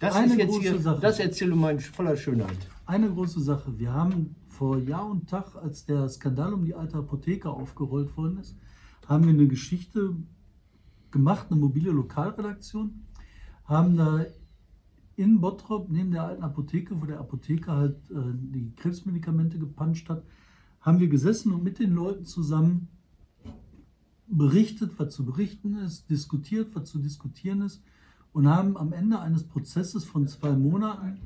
Das 0.01 0.15
Eine 0.17 0.33
ist 0.33 0.39
jetzt 0.39 0.51
große 0.51 0.61
hier, 0.63 0.79
Sache. 0.81 1.01
das 1.01 1.19
erzählst 1.21 1.53
du 1.53 1.57
mal 1.57 1.73
in 1.73 1.81
voller 1.81 2.17
Schönheit. 2.17 2.59
Eine 2.87 3.09
große 3.09 3.41
Sache. 3.41 3.79
Wir 3.79 3.93
haben 3.93 4.35
vor 4.49 4.79
Jahr 4.79 5.09
und 5.09 5.31
Tag, 5.31 5.55
als 5.55 5.87
der 5.87 6.09
Skandal 6.09 6.53
um 6.55 6.65
die 6.65 6.75
alte 6.75 6.99
Apotheke 6.99 7.49
aufgerollt 7.49 8.17
worden 8.17 8.39
ist, 8.39 8.57
haben 9.07 9.25
wir 9.25 9.31
eine 9.31 9.47
Geschichte 9.47 10.17
gemacht, 11.13 11.47
eine 11.51 11.61
mobile 11.61 11.93
Lokalredaktion, 11.93 13.05
haben 13.65 13.97
da 13.97 14.27
in 15.15 15.41
Bottrop, 15.41 15.89
neben 15.89 16.11
der 16.11 16.25
alten 16.25 16.43
Apotheke, 16.43 17.01
wo 17.01 17.07
der 17.07 17.21
Apotheker 17.21 17.77
halt 17.77 18.11
äh, 18.11 18.15
die 18.35 18.73
Krebsmedikamente 18.75 19.59
gepanscht 19.59 20.09
hat, 20.09 20.25
haben 20.81 20.99
wir 20.99 21.09
gesessen 21.09 21.53
und 21.53 21.63
mit 21.63 21.79
den 21.79 21.93
Leuten 21.93 22.25
zusammen 22.25 22.89
berichtet, 24.27 24.93
was 24.99 25.15
zu 25.15 25.25
berichten 25.25 25.77
ist, 25.77 26.09
diskutiert, 26.11 26.75
was 26.75 26.89
zu 26.89 26.99
diskutieren 26.99 27.63
ist 27.63 27.83
und 28.33 28.49
haben 28.49 28.77
am 28.77 28.93
Ende 28.93 29.19
eines 29.21 29.45
Prozesses 29.45 30.05
von 30.05 30.27
zwei 30.27 30.53
Monaten 30.53 31.19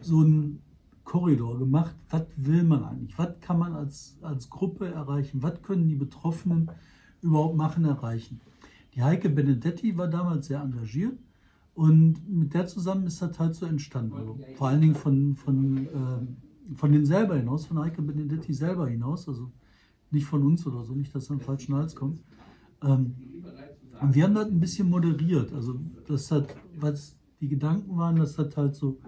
so 0.00 0.20
einen 0.20 0.60
Korridor 1.04 1.58
gemacht. 1.58 1.94
Was 2.10 2.24
will 2.36 2.64
man 2.64 2.84
eigentlich? 2.84 3.18
Was 3.18 3.40
kann 3.40 3.58
man 3.58 3.74
als, 3.74 4.18
als 4.22 4.50
Gruppe 4.50 4.86
erreichen? 4.88 5.42
Was 5.42 5.62
können 5.62 5.88
die 5.88 5.94
Betroffenen 5.94 6.70
überhaupt 7.20 7.56
machen, 7.56 7.84
erreichen? 7.84 8.40
Die 8.94 9.02
Heike 9.02 9.30
Benedetti 9.30 9.96
war 9.96 10.08
damals 10.08 10.46
sehr 10.46 10.60
engagiert 10.60 11.18
und 11.74 12.16
mit 12.28 12.52
der 12.52 12.66
zusammen 12.66 13.06
ist 13.06 13.22
das 13.22 13.38
halt 13.38 13.54
so 13.54 13.64
entstanden. 13.64 14.14
Also 14.14 14.38
vor 14.56 14.68
allen 14.68 14.82
Dingen 14.82 14.94
von, 14.94 15.34
von, 15.36 15.86
äh, 15.86 16.74
von 16.76 16.92
denen 16.92 17.06
selber 17.06 17.36
hinaus, 17.36 17.64
von 17.64 17.78
Heike 17.78 18.02
Benedetti 18.02 18.52
selber 18.52 18.88
hinaus, 18.88 19.26
also 19.28 19.50
nicht 20.12 20.26
von 20.26 20.42
uns 20.42 20.66
oder 20.66 20.84
so, 20.84 20.94
nicht, 20.94 21.14
dass 21.14 21.28
er 21.28 21.32
einen 21.32 21.40
falschen 21.40 21.74
Hals 21.74 21.94
kommt. 21.94 22.20
Ähm, 22.82 23.14
und 24.00 24.14
wir 24.14 24.24
haben 24.24 24.34
das 24.34 24.48
ein 24.48 24.60
bisschen 24.60 24.90
moderiert. 24.90 25.52
Also 25.52 25.80
das 26.08 26.30
hat, 26.30 26.54
was 26.76 27.14
die 27.40 27.48
Gedanken 27.48 27.96
waren, 27.96 28.16
dass 28.16 28.34
das 28.34 28.56
halt 28.56 28.74
so 28.74 28.98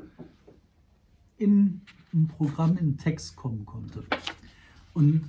in 1.36 1.80
ein 2.12 2.28
Programm 2.28 2.76
in 2.76 2.96
Text 2.96 3.36
kommen 3.36 3.66
konnte. 3.66 4.04
Und 4.92 5.28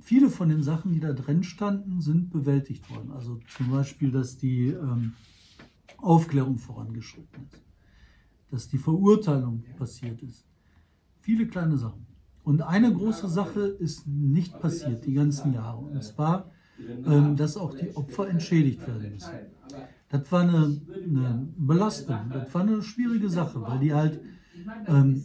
viele 0.00 0.30
von 0.30 0.48
den 0.48 0.62
Sachen, 0.62 0.92
die 0.92 1.00
da 1.00 1.12
drin 1.12 1.44
standen, 1.44 2.00
sind 2.00 2.30
bewältigt 2.30 2.90
worden. 2.90 3.12
Also 3.12 3.38
zum 3.56 3.70
Beispiel, 3.70 4.10
dass 4.10 4.36
die 4.36 4.68
ähm, 4.68 5.12
Aufklärung 5.98 6.58
vorangeschritten 6.58 7.46
ist, 7.52 7.62
dass 8.50 8.68
die 8.68 8.78
Verurteilung 8.78 9.62
passiert 9.78 10.20
ist. 10.22 10.44
Viele 11.20 11.46
kleine 11.46 11.78
Sachen. 11.78 12.09
Und 12.42 12.62
eine 12.62 12.92
große 12.92 13.28
Sache 13.28 13.60
ist 13.60 14.06
nicht 14.06 14.58
passiert 14.60 15.04
die 15.06 15.14
ganzen 15.14 15.52
Jahre. 15.52 15.78
Und 15.78 16.02
zwar 16.02 16.50
ähm, 17.06 17.36
dass 17.36 17.56
auch 17.56 17.74
die 17.74 17.94
Opfer 17.96 18.28
entschädigt 18.28 18.86
werden 18.86 19.12
müssen. 19.12 19.30
Das 20.08 20.32
war 20.32 20.40
eine, 20.40 20.80
eine 21.04 21.48
Belastung, 21.56 22.30
das 22.32 22.52
war 22.52 22.62
eine 22.62 22.82
schwierige 22.82 23.28
Sache, 23.28 23.60
weil 23.62 23.78
die 23.78 23.94
halt 23.94 24.20
ähm, 24.86 25.24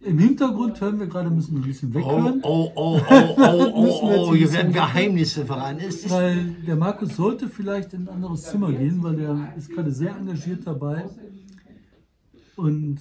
im 0.00 0.18
Hintergrund 0.18 0.80
hören 0.80 1.00
wir 1.00 1.06
gerade, 1.06 1.30
müssen 1.30 1.54
wir 1.54 1.62
ein 1.62 1.66
bisschen 1.66 1.92
weghören. 1.94 2.40
Oh, 2.42 2.70
oh, 2.74 3.00
oh, 3.08 3.34
oh, 3.36 3.72
oh, 3.74 3.98
oh, 4.30 4.34
hier 4.34 4.52
werden 4.52 4.72
Geheimnisse 4.72 5.44
verraten. 5.44 5.80
Weil 6.08 6.56
der 6.66 6.76
Markus 6.76 7.16
sollte 7.16 7.48
vielleicht 7.48 7.94
in 7.94 8.02
ein 8.02 8.08
anderes 8.08 8.44
Zimmer 8.44 8.72
gehen, 8.72 9.02
weil 9.02 9.18
er 9.20 9.54
ist 9.56 9.70
gerade 9.70 9.90
sehr 9.90 10.16
engagiert 10.16 10.66
dabei. 10.66 11.08
Und 12.56 13.00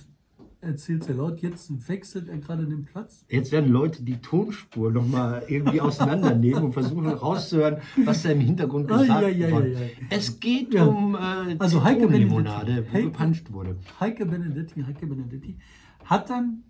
erzählt 0.61 1.03
sehr 1.03 1.15
laut. 1.15 1.41
Jetzt 1.41 1.71
wechselt 1.87 2.27
er 2.27 2.37
gerade 2.37 2.65
den 2.65 2.85
Platz. 2.85 3.25
Jetzt 3.29 3.51
werden 3.51 3.71
Leute 3.71 4.03
die 4.03 4.17
Tonspur 4.17 4.91
nochmal 4.91 5.43
irgendwie 5.47 5.81
auseinandernehmen 5.81 6.63
und 6.65 6.73
versuchen 6.73 7.07
rauszuhören, 7.07 7.77
was 8.05 8.23
da 8.23 8.29
im 8.29 8.39
Hintergrund 8.39 8.87
gesagt 8.87 9.09
ah, 9.09 9.21
ja, 9.21 9.27
ja, 9.27 9.49
ja, 9.49 9.65
ja, 9.65 9.79
Es 10.09 10.39
geht 10.39 10.75
um 10.75 11.15
äh, 11.15 11.55
also 11.59 11.83
Heike 11.83 12.07
Limonade, 12.07 12.85
wo 12.87 12.93
Heike, 12.93 13.05
gepanscht 13.05 13.51
wurde. 13.51 13.77
Heike 13.99 14.25
Benedetti, 14.25 14.81
Heike 14.81 15.07
Benedetti 15.07 15.57
hat 16.05 16.29
dann 16.29 16.63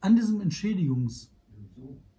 an 0.00 0.16
diesem 0.16 0.40
Entschädigungs 0.40 1.30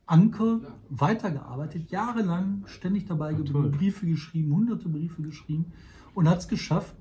Anker 0.07 0.61
weitergearbeitet, 0.89 1.89
jahrelang 1.89 2.63
ständig 2.67 3.05
dabei 3.05 3.33
geblieben, 3.33 3.71
Briefe 3.71 4.05
geschrieben, 4.05 4.53
hunderte 4.53 4.87
Briefe 4.87 5.23
geschrieben 5.23 5.73
und 6.13 6.29
hat 6.29 6.39
es 6.39 6.47
geschafft, 6.47 6.95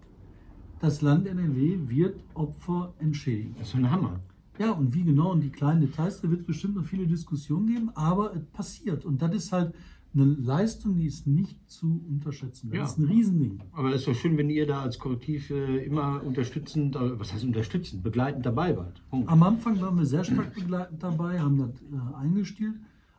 das 0.85 1.01
Land 1.01 1.27
NRW 1.27 1.79
wird 1.87 2.21
Opfer 2.35 2.93
entschädigen. 2.99 3.55
Das 3.59 3.69
ist 3.69 3.75
ein 3.75 3.91
Hammer. 3.91 4.21
Ja, 4.59 4.73
und 4.73 4.95
wie 4.95 5.03
genau 5.03 5.33
und 5.33 5.41
die 5.41 5.49
kleinen 5.49 5.81
Details, 5.81 6.21
da 6.21 6.29
wird 6.29 6.41
es 6.41 6.47
bestimmt 6.47 6.77
noch 6.77 6.85
viele 6.85 7.07
Diskussionen 7.07 7.67
geben, 7.67 7.91
aber 7.95 8.37
es 8.37 8.45
passiert. 8.53 9.07
Und 9.07 9.23
das 9.23 9.35
ist 9.35 9.53
halt 9.53 9.75
eine 10.13 10.25
Leistung, 10.25 10.99
die 10.99 11.07
ist 11.07 11.27
nicht 11.27 11.59
zu 11.69 12.03
unterschätzen. 12.09 12.69
Das 12.69 12.77
ja. 12.77 12.85
ist 12.85 12.99
ein 12.99 13.07
Riesending. 13.07 13.61
Aber 13.73 13.89
es 13.95 14.03
ist 14.03 14.09
doch 14.09 14.15
schön, 14.15 14.37
wenn 14.37 14.51
ihr 14.51 14.67
da 14.67 14.83
als 14.83 14.99
Korrektiv 14.99 15.51
äh, 15.51 15.79
immer 15.87 16.23
unterstützend, 16.23 16.97
äh, 16.97 17.19
was 17.19 17.33
heißt 17.33 17.45
unterstützend, 17.45 18.03
begleitend 18.03 18.45
dabei 18.45 18.77
wart. 18.77 19.03
Punkt. 19.09 19.29
Am 19.31 19.43
Anfang 19.43 19.81
waren 19.81 19.97
wir 19.97 20.05
sehr 20.05 20.23
stark 20.23 20.55
begleitend 20.55 21.03
dabei, 21.03 21.41
haben 21.41 21.57
das 21.57 21.71
äh, 21.81 22.17
eingestellt. 22.17 22.75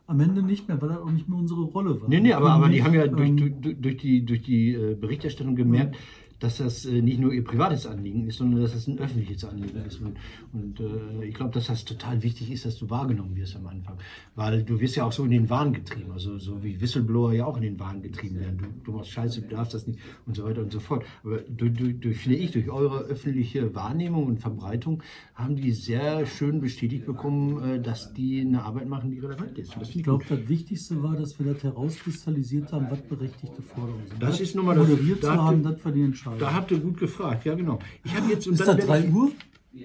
am 0.06 0.20
Ende 0.20 0.40
nicht 0.40 0.68
mehr, 0.68 0.80
weil 0.80 0.90
das 0.90 0.98
auch 0.98 1.10
nicht 1.10 1.28
mehr 1.28 1.38
unsere 1.38 1.62
Rolle 1.62 2.00
war. 2.00 2.08
Nee, 2.08 2.20
nee, 2.20 2.32
aber, 2.32 2.52
aber 2.52 2.68
die 2.68 2.82
haben 2.82 2.94
ja 2.94 3.08
durch, 3.08 3.28
ähm, 3.28 3.60
durch, 3.60 3.76
durch 3.80 3.96
die, 3.96 4.24
durch 4.24 4.42
die 4.42 4.72
äh, 4.72 4.94
Berichterstattung 4.94 5.56
gemerkt, 5.56 5.96
dass 6.38 6.58
das 6.58 6.84
äh, 6.84 7.00
nicht 7.00 7.18
nur 7.18 7.32
ihr 7.32 7.44
privates 7.44 7.86
Anliegen 7.86 8.26
ist, 8.26 8.38
sondern 8.38 8.62
dass 8.62 8.72
das 8.72 8.86
ein 8.86 8.98
öffentliches 8.98 9.44
Anliegen 9.44 9.84
ist. 9.84 10.00
Und, 10.00 10.16
und 10.52 10.80
äh, 10.80 11.26
ich 11.26 11.34
glaube, 11.34 11.52
dass 11.52 11.66
das 11.66 11.84
total 11.84 12.22
wichtig 12.22 12.50
ist, 12.50 12.66
dass 12.66 12.78
du 12.78 12.90
wahrgenommen 12.90 13.34
wirst 13.36 13.56
am 13.56 13.66
Anfang. 13.66 13.96
Weil 14.34 14.62
du 14.62 14.78
wirst 14.80 14.96
ja 14.96 15.04
auch 15.04 15.12
so 15.12 15.24
in 15.24 15.30
den 15.30 15.48
Wahn 15.48 15.72
getrieben, 15.72 16.12
also 16.12 16.38
so 16.38 16.62
wie 16.62 16.80
Whistleblower 16.80 17.32
ja 17.32 17.46
auch 17.46 17.56
in 17.56 17.62
den 17.62 17.80
Wahn 17.80 18.02
getrieben 18.02 18.40
werden. 18.40 18.58
Du, 18.58 18.66
du 18.84 18.98
machst 18.98 19.10
Scheiße, 19.10 19.42
du 19.42 19.48
darfst 19.48 19.74
das 19.74 19.86
nicht 19.86 19.98
und 20.26 20.36
so 20.36 20.44
weiter 20.44 20.62
und 20.62 20.72
so 20.72 20.80
fort. 20.80 21.04
Aber 21.24 21.38
durch, 21.38 21.72
durch, 21.72 22.00
durch, 22.00 22.18
finde 22.18 22.38
ich, 22.38 22.50
durch 22.50 22.70
eure 22.70 23.00
öffentliche 23.04 23.74
Wahrnehmung 23.74 24.26
und 24.26 24.38
Verbreitung 24.38 25.02
haben 25.34 25.56
die 25.56 25.72
sehr 25.72 26.26
schön 26.26 26.60
bestätigt 26.60 27.06
bekommen, 27.06 27.62
äh, 27.62 27.80
dass 27.80 28.12
die 28.12 28.40
eine 28.40 28.62
Arbeit 28.62 28.88
machen, 28.88 29.10
die 29.10 29.18
relevant 29.18 29.58
ist. 29.58 29.74
ich 29.94 30.02
glaube, 30.02 30.24
das 30.28 30.48
Wichtigste 30.48 31.02
war, 31.02 31.16
dass 31.16 31.38
wir 31.38 31.52
das 31.52 31.62
herauskristallisiert 31.62 32.72
haben, 32.72 32.86
was 32.90 33.00
berechtigte 33.02 33.62
Forderungen 33.62 34.06
sind. 34.06 34.22
Das 34.22 34.40
ist 34.40 34.54
nochmal 34.54 34.76
das. 34.76 34.88
Moderiert 34.88 35.22
zu 35.22 35.32
haben, 35.32 35.62
das 35.62 35.84
war 35.84 35.92
die 35.92 36.02
Entscheidung. 36.32 36.38
Da 36.38 36.54
habt 36.54 36.70
ihr 36.70 36.78
gut 36.78 36.98
gefragt, 36.98 37.44
ja 37.44 37.54
genau. 37.54 37.78
Ich 38.04 38.14
habe 38.14 38.30
jetzt 38.30 38.46
und 38.46 38.54
Ist 38.54 38.66
das 38.66 38.76
3 38.76 39.08
Uhr? 39.08 39.30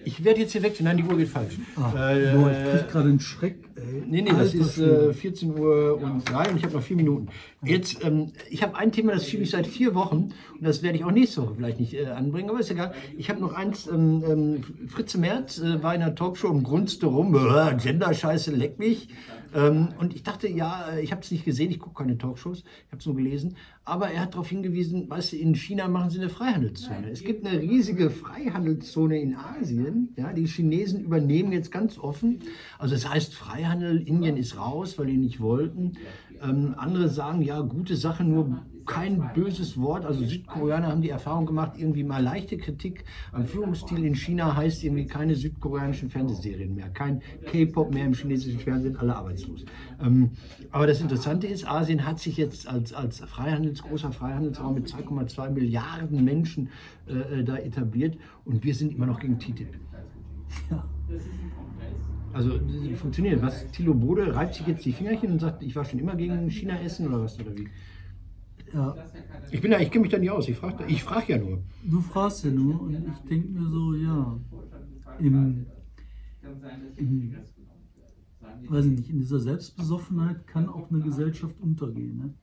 Ich 0.06 0.24
werde 0.24 0.40
jetzt 0.40 0.54
hier 0.54 0.64
weg. 0.64 0.80
Nein, 0.80 0.98
die 0.98 1.04
Uhr 1.04 1.18
geht 1.18 1.28
falsch. 1.28 1.56
Ah, 1.76 2.14
äh, 2.14 2.34
boah, 2.34 2.50
ich 2.50 2.72
krieg 2.72 2.92
gerade 2.92 3.10
einen 3.10 3.20
Schreck. 3.20 3.58
Ey. 3.76 4.04
Nee, 4.08 4.22
nee, 4.22 4.30
das 4.30 4.54
ist 4.54 4.78
äh, 4.78 5.14
14 5.14 5.58
Uhr 5.58 6.00
und 6.02 6.30
3 6.30 6.52
und 6.52 6.58
ich 6.58 6.64
habe 6.64 6.76
noch 6.76 6.82
vier 6.82 6.96
Minuten. 6.96 7.28
Jetzt, 7.62 8.04
ähm, 8.04 8.32
ich 8.50 8.64
habe 8.64 8.78
ein 8.78 8.92
Thema, 8.94 9.12
das 9.12 9.28
schiebe 9.28 9.44
ich 9.44 9.52
seit 9.52 9.68
vier 9.68 9.94
Wochen 9.94 10.30
und 10.58 10.64
das 10.64 10.82
werde 10.82 10.98
ich 10.98 11.04
auch 11.04 11.12
nächste 11.12 11.42
Woche 11.42 11.56
vielleicht 11.58 11.80
nicht 11.80 11.94
äh, 11.94 12.06
anbringen, 12.06 12.50
aber 12.50 12.60
ist 12.60 12.72
egal. 12.72 12.94
Ich 13.18 13.30
habe 13.30 13.42
noch 13.42 13.54
eins, 13.54 13.88
ähm, 13.88 14.24
ähm, 14.28 14.64
Fritze 14.88 15.18
Merz 15.18 15.60
äh, 15.60 15.84
war 15.84 15.94
in 15.94 16.02
einer 16.02 16.16
Talkshow 16.16 16.48
und 16.48 16.64
grunzte 16.64 17.08
rum, 17.08 17.36
äh, 17.36 17.76
Gender-Scheiße, 17.76 18.52
leck 18.52 18.80
mich. 18.80 19.10
Ähm, 19.54 19.90
und 20.00 20.16
ich 20.16 20.24
dachte, 20.24 20.48
ja, 20.48 20.92
äh, 20.92 21.02
ich 21.02 21.12
habe 21.12 21.22
es 21.22 21.32
nicht 21.32 21.46
gesehen, 21.46 21.72
ich 21.72 21.80
gucke 21.80 22.04
keine 22.04 22.18
Talkshows, 22.18 22.60
ich 22.60 22.92
habe 22.92 23.00
es 23.00 23.06
nur 23.06 23.16
gelesen. 23.16 23.56
Aber 23.84 24.10
er 24.10 24.22
hat 24.22 24.34
darauf 24.34 24.48
hingewiesen, 24.48 25.10
weißt 25.10 25.34
du, 25.34 25.38
in 25.38 25.56
China 25.56 25.88
machen 25.88 26.10
sie 26.10 26.20
eine 26.20 26.30
Freihandelszone. 26.30 27.10
Es 27.10 27.24
gibt 27.24 27.46
eine 27.46 27.60
riesige 27.60 28.10
Freihandelszone 28.10 29.20
in 29.20 29.36
Asien. 29.36 30.14
Ja, 30.16 30.34
die 30.34 30.46
Chinesen 30.46 31.02
übernehmen 31.02 31.52
jetzt 31.52 31.72
ganz 31.72 31.98
offen. 31.98 32.40
Also 32.78 32.94
das 32.94 33.10
heißt 33.10 33.34
Freihandel, 33.34 34.08
Indien 34.08 34.38
ist 34.38 34.58
raus, 34.58 34.98
weil 35.00 35.08
die 35.08 35.18
nicht 35.18 35.42
wollten. 35.42 35.94
Ähm, 36.44 36.74
andere 36.78 37.08
sagen, 37.10 37.42
ja, 37.42 37.62
gute 37.62 37.96
Sache, 37.96 38.24
nur 38.24 38.62
kein 38.86 39.32
böses 39.34 39.80
Wort. 39.80 40.06
Also 40.06 40.26
Südkoreaner 40.26 40.88
haben 40.88 41.02
die 41.02 41.10
Erfahrung 41.10 41.46
gemacht, 41.46 41.74
irgendwie 41.78 42.04
mal 42.04 42.22
leichte 42.22 42.58
Kritik 42.58 43.06
am 43.32 43.46
Führungsstil 43.46 44.04
in 44.04 44.16
China 44.16 44.56
heißt 44.56 44.84
irgendwie 44.84 45.06
keine 45.06 45.36
südkoreanischen 45.36 46.10
Fernsehserien 46.10 46.76
mehr, 46.76 46.90
kein 46.90 47.22
K-Pop 47.46 47.94
mehr 47.94 48.06
im 48.06 48.14
chinesischen 48.14 48.60
Fernsehen, 48.60 48.98
alle 48.98 49.16
arbeitslos. 49.16 49.66
Ähm, 50.02 50.32
aber 50.72 50.88
das 50.88 51.02
Interessante 51.02 51.48
ist, 51.48 51.68
Asien 51.68 52.06
hat 52.06 52.20
sich 52.20 52.38
jetzt 52.38 52.68
als, 52.68 52.94
als 52.94 53.20
Freihandels, 53.20 53.82
großer 53.84 54.12
Freihandelsraum 54.12 54.76
mit 54.76 54.88
2,2 54.88 55.50
Milliarden 55.52 56.24
Menschen 56.24 56.70
äh, 57.08 57.40
äh, 57.40 57.44
da 57.44 57.58
etabliert 57.58 58.18
und 58.46 58.64
wir 58.64 58.76
sind 58.76 58.94
immer 58.94 59.06
noch 59.06 59.20
gegen 59.20 59.40
TTIP. 59.40 59.78
Ja. 60.70 60.84
Also 62.34 62.60
funktioniert. 62.96 63.42
Was 63.42 63.70
Thilo 63.72 63.94
Bode 63.94 64.36
reibt 64.36 64.56
sich 64.56 64.68
jetzt 64.68 64.86
die 64.86 64.94
Fingerchen 64.94 65.32
und 65.32 65.40
sagt, 65.40 65.64
ich 65.64 65.76
war 65.76 65.86
schon 65.86 66.00
immer 66.00 66.16
gegen 66.16 66.50
China 66.50 66.80
essen 66.80 67.08
oder 67.08 67.22
was 67.22 67.40
oder 67.40 67.56
wie? 67.58 67.68
Ja. 68.74 68.96
Ich 69.52 69.62
bin 69.62 69.72
da, 69.72 69.80
ich 69.80 69.92
kenne 69.92 70.04
mich 70.04 70.12
da 70.12 70.18
nicht 70.18 70.32
aus. 70.32 70.48
Ich 70.48 70.58
frage 70.58 70.86
ich 70.88 71.04
frag 71.04 71.28
ja 71.28 71.38
nur. 71.38 71.62
Du 71.84 72.00
fragst 72.02 72.46
ja 72.46 72.52
nur 72.52 72.82
und 72.82 72.94
ich 72.94 73.30
denke 73.30 73.50
mir 73.50 73.68
so, 73.68 73.94
ja, 73.96 74.40
im, 75.20 75.66
im, 76.96 77.36
weiß 78.70 78.86
ich 78.86 78.92
nicht, 78.92 79.10
in 79.10 79.20
dieser 79.20 79.40
Selbstbesoffenheit 79.40 80.48
kann 80.48 80.70
auch 80.70 80.90
eine 80.90 81.02
Gesellschaft 81.02 81.60
untergehen. 81.60 82.18
Ne? 82.18 82.34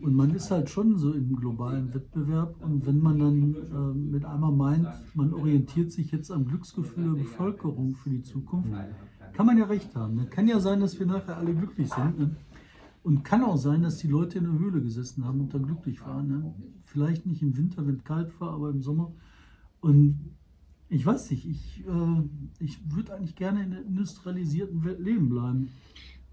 Und 0.00 0.14
man 0.14 0.34
ist 0.34 0.50
halt 0.50 0.68
schon 0.70 0.96
so 0.96 1.12
im 1.12 1.36
globalen 1.36 1.94
Wettbewerb 1.94 2.56
und 2.62 2.86
wenn 2.86 2.98
man 2.98 3.18
dann 3.18 3.54
äh, 3.54 3.94
mit 3.94 4.24
einmal 4.24 4.52
meint, 4.52 4.88
man 5.14 5.32
orientiert 5.32 5.92
sich 5.92 6.10
jetzt 6.10 6.30
am 6.30 6.44
Glücksgefühl 6.46 7.14
der 7.14 7.22
Bevölkerung 7.22 7.94
für 7.94 8.10
die 8.10 8.22
Zukunft, 8.22 8.70
kann 9.36 9.44
man 9.44 9.58
ja 9.58 9.66
recht 9.66 9.94
haben. 9.94 10.14
Ne? 10.14 10.26
Kann 10.26 10.48
ja 10.48 10.58
sein, 10.60 10.80
dass 10.80 10.98
wir 10.98 11.04
nachher 11.04 11.36
alle 11.36 11.54
glücklich 11.54 11.90
sind. 11.90 12.18
Ne? 12.18 12.36
Und 13.02 13.22
kann 13.22 13.44
auch 13.44 13.58
sein, 13.58 13.82
dass 13.82 13.98
die 13.98 14.08
Leute 14.08 14.38
in 14.38 14.44
der 14.44 14.58
Höhle 14.58 14.80
gesessen 14.80 15.26
haben 15.26 15.40
und 15.40 15.52
da 15.52 15.58
glücklich 15.58 16.00
waren. 16.00 16.26
Ne? 16.26 16.54
Vielleicht 16.84 17.26
nicht 17.26 17.42
im 17.42 17.54
Winter, 17.54 17.86
wenn 17.86 17.96
es 17.96 18.04
kalt 18.04 18.40
war, 18.40 18.52
aber 18.52 18.70
im 18.70 18.80
Sommer. 18.80 19.12
Und 19.80 20.30
ich 20.88 21.04
weiß 21.04 21.30
nicht, 21.32 21.46
ich, 21.46 21.84
äh, 21.86 22.64
ich 22.64 22.78
würde 22.90 23.14
eigentlich 23.14 23.36
gerne 23.36 23.62
in 23.62 23.72
der 23.72 23.82
industrialisierten 23.84 24.82
Welt 24.84 25.00
leben 25.00 25.28
bleiben. 25.28 25.68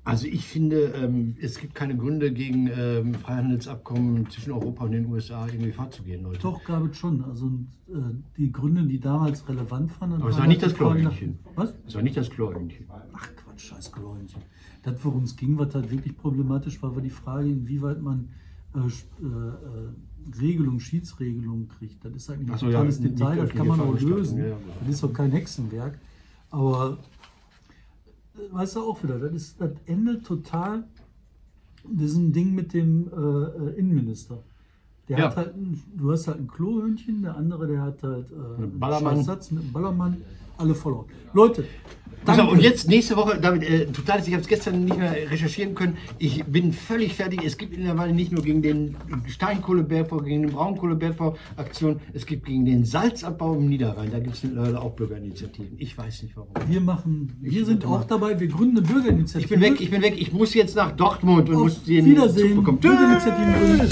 Also 0.06 0.28
ich 0.28 0.46
finde, 0.46 0.94
ähm, 0.96 1.38
es 1.40 1.58
gibt 1.60 1.76
keine 1.76 1.96
Gründe 1.96 2.34
gegen 2.34 2.68
ähm, 2.68 3.14
Freihandelsabkommen 3.14 4.30
zwischen 4.30 4.52
Europa 4.52 4.84
und 4.84 4.92
den 4.92 5.06
USA 5.06 5.48
irgendwie 5.48 5.72
vorzugehen, 5.72 6.24
Leute. 6.24 6.40
Doch, 6.40 6.62
gab 6.66 6.92
es 6.92 6.98
schon. 6.98 7.24
Also 7.24 7.48
äh, 7.88 7.94
die 8.38 8.52
Gründe, 8.52 8.84
die 8.84 9.00
damals 9.00 9.48
relevant 9.48 9.94
fanden. 9.94 10.22
Aber 10.22 10.30
es 10.30 10.38
war 10.38 10.48
nicht 10.48 10.62
das 10.62 10.74
Chlorhühnchen. 10.74 11.40
Was? 11.56 11.74
Es 11.88 11.96
war 11.96 12.02
nicht 12.02 12.18
das 12.18 12.30
Chlorhühnchen. 12.30 12.86
Ach 13.14 13.30
Quatsch, 13.36 13.70
scheiß 13.70 13.94
Chlorhühnchen. 13.94 14.42
Das, 14.82 14.96
worum 15.04 15.24
es 15.24 15.38
ging, 15.38 15.58
was 15.58 15.74
halt 15.74 15.90
wirklich 15.90 16.18
problematisch 16.18 16.84
war, 16.84 16.94
war 16.94 17.02
die 17.02 17.10
Frage, 17.10 17.48
inwieweit 17.48 18.02
man 18.02 18.28
äh, 18.76 18.80
äh, 18.80 19.26
äh 19.26 20.40
Regelung, 20.42 20.80
Schiedsregelungen 20.80 21.68
kriegt. 21.68 22.04
Das 22.04 22.14
ist 22.14 22.30
eigentlich 22.30 22.52
ein 22.52 22.58
so, 22.58 22.66
totales 22.68 23.00
ja, 23.00 23.10
Detail, 23.10 23.36
das 23.38 23.50
kann 23.52 23.68
man 23.68 23.80
auch 23.80 24.00
lösen. 24.00 24.38
Ja, 24.38 24.48
ja. 24.48 24.58
Das 24.82 24.96
ist 24.96 25.04
doch 25.04 25.14
kein 25.14 25.32
Hexenwerk. 25.32 26.00
Aber 26.50 27.00
weißt 28.52 28.76
du 28.76 28.82
auch 28.82 29.04
wieder, 29.04 29.20
das, 29.20 29.34
ist, 29.34 29.62
das 29.62 29.72
endet 29.86 30.26
total 30.26 30.84
diesem 31.84 32.32
Ding 32.32 32.54
mit 32.54 32.74
dem 32.74 33.08
äh, 33.08 33.80
Innenminister. 33.80 34.40
Der 35.10 35.18
ja. 35.20 35.26
hat 35.26 35.36
halt, 35.36 35.56
ein, 35.56 35.82
du 35.96 36.12
hast 36.12 36.28
halt 36.28 36.40
ein 36.40 36.48
Klohhühnchen, 36.48 37.24
der 37.24 37.36
andere, 37.36 37.68
der 37.68 37.82
hat 37.82 38.04
halt 38.04 38.32
äh, 38.32 38.62
einen 38.62 38.80
Ballermann. 38.80 39.24
Satz 39.24 39.52
mit 39.52 39.64
einem 39.64 39.74
Ballermann, 39.74 40.18
alle 40.58 40.76
verloren. 40.76 41.06
Leute, 41.34 41.66
Danke. 42.26 42.44
und 42.48 42.62
jetzt 42.62 42.88
nächste 42.88 43.18
Woche, 43.18 43.40
damit, 43.40 43.64
äh, 43.64 43.86
total, 43.88 44.20
ich 44.20 44.32
habe 44.32 44.42
es 44.42 44.48
gestern 44.48 44.86
nicht 44.86 44.98
mehr 44.98 45.12
recherchieren 45.30 45.76
können. 45.76 45.98
Ich 46.20 46.44
bin 46.46 46.72
völlig 46.72 47.14
fertig. 47.14 47.42
Es 47.44 47.58
gibt 47.58 47.76
mittlerweile 47.78 48.14
nicht 48.14 48.32
nur 48.32 48.42
gegen 48.44 48.62
den 48.62 48.96
Steinkohlebergbau, 49.28 50.18
gegen 50.18 50.44
den 50.44 50.52
Braunkohlebergbau 50.52 51.36
Aktion, 51.58 52.00
es 52.14 52.26
gibt 52.26 52.46
gegen 52.46 52.66
den 52.66 52.86
Salzabbau 52.86 53.56
im 53.56 53.68
Niederrhein. 53.68 54.10
Da 54.12 54.20
gibt 54.20 54.36
es 54.36 54.44
mittlerweile 54.44 54.82
auch 54.82 54.92
Bürgerinitiativen. 54.92 55.78
Ich 55.80 55.98
weiß 55.98 56.24
nicht 56.24 56.38
warum. 56.38 56.52
Wir 56.68 56.82
machen, 56.82 57.36
wir 57.42 57.62
ich 57.62 57.66
sind 57.66 57.86
auch 57.86 58.06
dabei, 58.06 58.40
wir 58.40 58.48
gründen 58.48 58.78
eine 58.78 58.88
Bürgerinitiative. 58.88 59.44
Ich 59.44 59.50
bin 59.50 59.62
weg, 59.62 59.82
ich 59.82 59.92
bin 59.92 60.02
weg. 60.02 60.16
Ich 60.18 60.32
muss 60.32 60.54
jetzt 60.54 60.76
nach 60.76 60.92
Dortmund 60.92 61.50
und 61.50 61.56
Auf 61.56 61.64
muss 61.64 61.84
den 61.84 62.06
Wiedersehen. 62.06 62.56
Zug 62.56 62.58
bekommen. 62.58 62.80
Bürgerinitiativen 62.80 63.54
gründen. 63.54 63.90